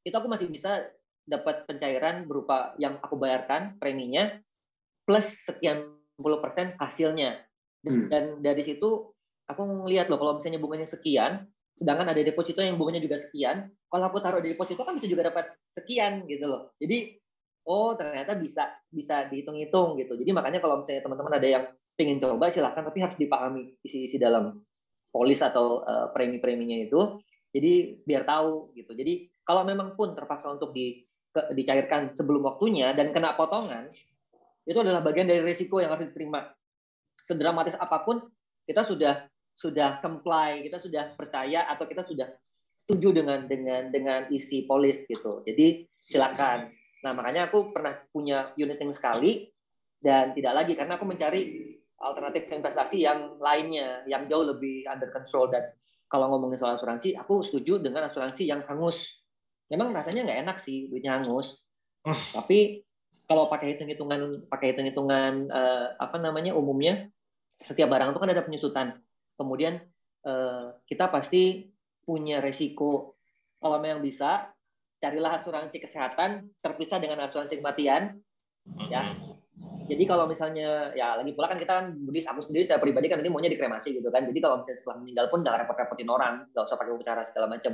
[0.06, 0.86] Itu aku masih bisa
[1.26, 4.30] dapat pencairan berupa yang aku bayarkan preminya
[5.02, 7.42] plus sekian puluh persen hasilnya.
[7.82, 8.08] Dan, hmm.
[8.08, 9.14] dan dari situ
[9.46, 14.08] aku ngelihat loh kalau misalnya bunganya sekian sedangkan ada deposito yang bunganya juga sekian kalau
[14.08, 16.72] aku taruh di deposito kan bisa juga dapat sekian gitu loh.
[16.80, 17.20] Jadi
[17.68, 20.16] oh ternyata bisa bisa dihitung-hitung gitu.
[20.16, 21.64] Jadi makanya kalau misalnya teman-teman ada yang
[21.96, 24.60] pengen coba silahkan tapi harus dipahami isi-isi dalam
[25.16, 27.16] polis atau uh, premi-preminya itu
[27.56, 32.92] jadi biar tahu gitu jadi kalau memang pun terpaksa untuk di ke, dicairkan sebelum waktunya
[32.92, 33.88] dan kena potongan
[34.68, 36.52] itu adalah bagian dari risiko yang harus diterima
[37.24, 38.20] sedramatis apa pun
[38.66, 39.24] kita sudah
[39.56, 42.28] sudah comply, kita sudah percaya atau kita sudah
[42.76, 45.40] setuju dengan dengan dengan isi polis gitu.
[45.48, 46.68] Jadi silakan.
[47.00, 49.48] Nah makanya aku pernah punya uniting sekali
[49.96, 55.48] dan tidak lagi karena aku mencari alternatif investasi yang lainnya yang jauh lebih under control
[55.48, 55.64] dan
[56.06, 59.18] kalau ngomongin soal asuransi, aku setuju dengan asuransi yang hangus.
[59.66, 61.58] Memang rasanya nggak enak sih duitnya hangus.
[62.36, 62.86] Tapi
[63.26, 67.10] kalau pakai hitung-hitungan pakai hitung-hitungan uh, apa namanya umumnya
[67.58, 68.88] setiap barang itu kan ada penyusutan.
[69.34, 69.82] Kemudian
[70.22, 71.74] uh, kita pasti
[72.06, 73.18] punya resiko
[73.58, 74.54] kalau memang bisa
[75.02, 78.22] carilah asuransi kesehatan terpisah dengan asuransi kematian
[78.86, 79.10] ya
[79.86, 83.22] jadi kalau misalnya ya lagi pula kan kita kan Budis aku sendiri saya pribadi kan
[83.22, 84.26] nanti maunya dikremasi gitu kan.
[84.26, 87.72] Jadi kalau misalnya setelah meninggal pun nggak repot-repotin orang nggak usah pakai upacara segala macam.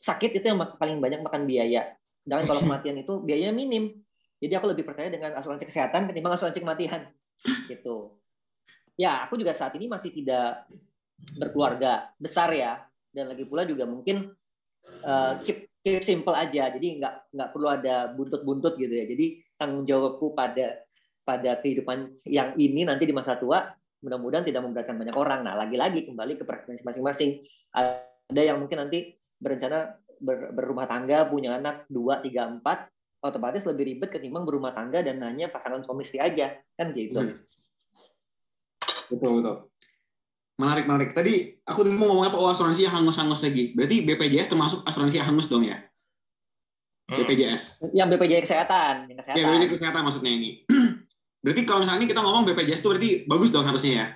[0.00, 1.92] Sakit itu yang paling banyak makan biaya.
[2.24, 3.84] Sedangkan kalau kematian itu biayanya minim.
[4.40, 7.04] Jadi aku lebih percaya dengan asuransi kesehatan ketimbang asuransi kematian.
[7.68, 8.16] Gitu.
[8.96, 10.64] Ya aku juga saat ini masih tidak
[11.36, 12.80] berkeluarga besar ya.
[13.12, 14.32] Dan lagi pula juga mungkin
[15.04, 16.72] uh, keep keep simple aja.
[16.72, 19.04] Jadi nggak nggak perlu ada buntut-buntut gitu ya.
[19.04, 20.85] Jadi tanggung jawabku pada
[21.26, 23.66] pada kehidupan yang ini nanti di masa tua
[24.06, 25.42] mudah-mudahan tidak memberatkan banyak orang.
[25.42, 27.42] Nah, lagi-lagi kembali ke preferensi masing-masing.
[27.74, 32.86] Ada yang mungkin nanti berencana ber, berumah tangga, punya anak dua, tiga, empat,
[33.24, 37.18] otomatis lebih ribet ketimbang berumah tangga dan hanya pasangan suami istri aja, kan gitu.
[37.18, 37.36] Hmm.
[39.10, 39.56] Betul betul.
[40.56, 41.10] Menarik menarik.
[41.12, 42.36] Tadi aku tadi mau ngomong apa?
[42.40, 43.76] Oh asuransi yang hangus-hangus lagi.
[43.76, 45.82] Berarti BPJS termasuk asuransi yang hangus dong ya?
[47.06, 47.22] Hmm.
[47.22, 47.82] BPJS.
[47.92, 48.94] Yang BPJS kesehatan.
[49.12, 49.38] Yang kesehatan.
[49.42, 50.50] Ya, BPJS kesehatan maksudnya ini.
[51.46, 54.06] Berarti kalau misalnya kita ngomong BPJS itu berarti bagus dong harusnya ya?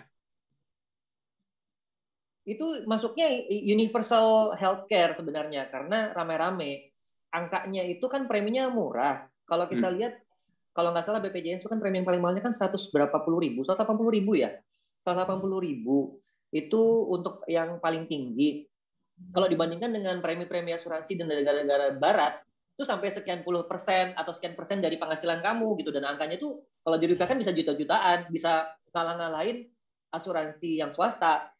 [2.43, 6.91] Itu masuknya universal healthcare sebenarnya karena rame-rame.
[7.31, 9.31] Angkanya itu kan preminya murah.
[9.47, 9.97] Kalau kita hmm.
[10.03, 10.19] lihat,
[10.75, 13.63] kalau nggak salah BPJS itu kan premi yang paling mahalnya kan 100 berapa puluh ribu,
[13.63, 14.51] 180 ribu ya,
[15.07, 16.19] 180 ribu
[16.51, 18.67] itu untuk yang paling tinggi.
[19.31, 22.43] Kalau dibandingkan dengan premi-premi asuransi di negara-negara barat,
[22.81, 25.93] itu sampai sekian puluh persen atau sekian persen dari penghasilan kamu gitu.
[25.93, 29.69] Dan angkanya itu kalau dirupiahkan bisa juta-jutaan bisa ngalah-ngalahin
[30.17, 31.53] asuransi yang swasta.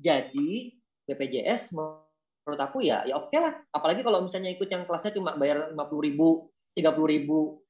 [0.00, 0.72] Jadi
[1.04, 3.52] BPJS menurut aku ya ya oke okay lah.
[3.68, 6.28] Apalagi kalau misalnya ikut yang kelasnya cuma bayar lima puluh ribu
[6.72, 7.60] tiga puluh ribu.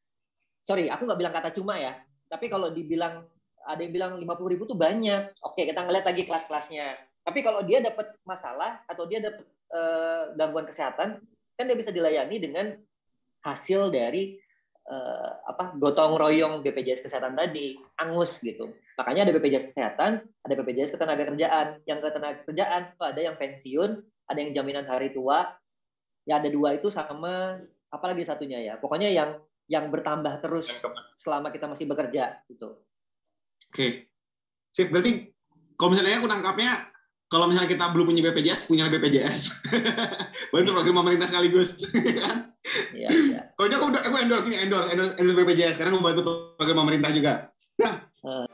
[0.62, 1.98] Sorry aku nggak bilang kata cuma ya.
[2.30, 3.26] Tapi kalau dibilang
[3.66, 5.42] ada yang bilang lima puluh ribu tuh banyak.
[5.42, 7.02] Oke kita ngeliat lagi kelas-kelasnya.
[7.26, 9.42] Tapi kalau dia dapat masalah atau dia dapat
[9.74, 11.18] uh, gangguan kesehatan
[11.58, 12.78] kan dia bisa dilayani dengan
[13.42, 14.38] hasil dari
[14.88, 18.70] uh, apa gotong royong BPJS kesehatan tadi angus gitu.
[18.98, 21.66] Makanya ada BPJS kesehatan ada BPJS ketenaga kerjaan.
[21.86, 23.90] Yang ketenaga kerjaan ada yang pensiun
[24.30, 25.50] ada yang jaminan hari tua.
[26.22, 27.58] Ya ada dua itu sama
[27.90, 28.74] apalagi satunya ya.
[28.78, 30.70] Pokoknya yang yang bertambah terus
[31.18, 32.78] selama kita masih bekerja gitu.
[33.70, 34.06] Oke.
[34.72, 35.32] Sip berarti
[35.76, 36.91] kalau misalnya aku nangkapnya
[37.32, 39.42] kalau misalnya kita belum punya BPJS, punya BPJS.
[40.52, 41.80] Bantu program pemerintah sekaligus.
[42.20, 42.52] kan?
[42.92, 43.40] Iya, iya.
[43.56, 47.32] Kalau aku udah aku endorse ini, endorse, endorse, endorse BPJS karena membantu program pemerintah juga.
[47.80, 48.44] Nah, uh.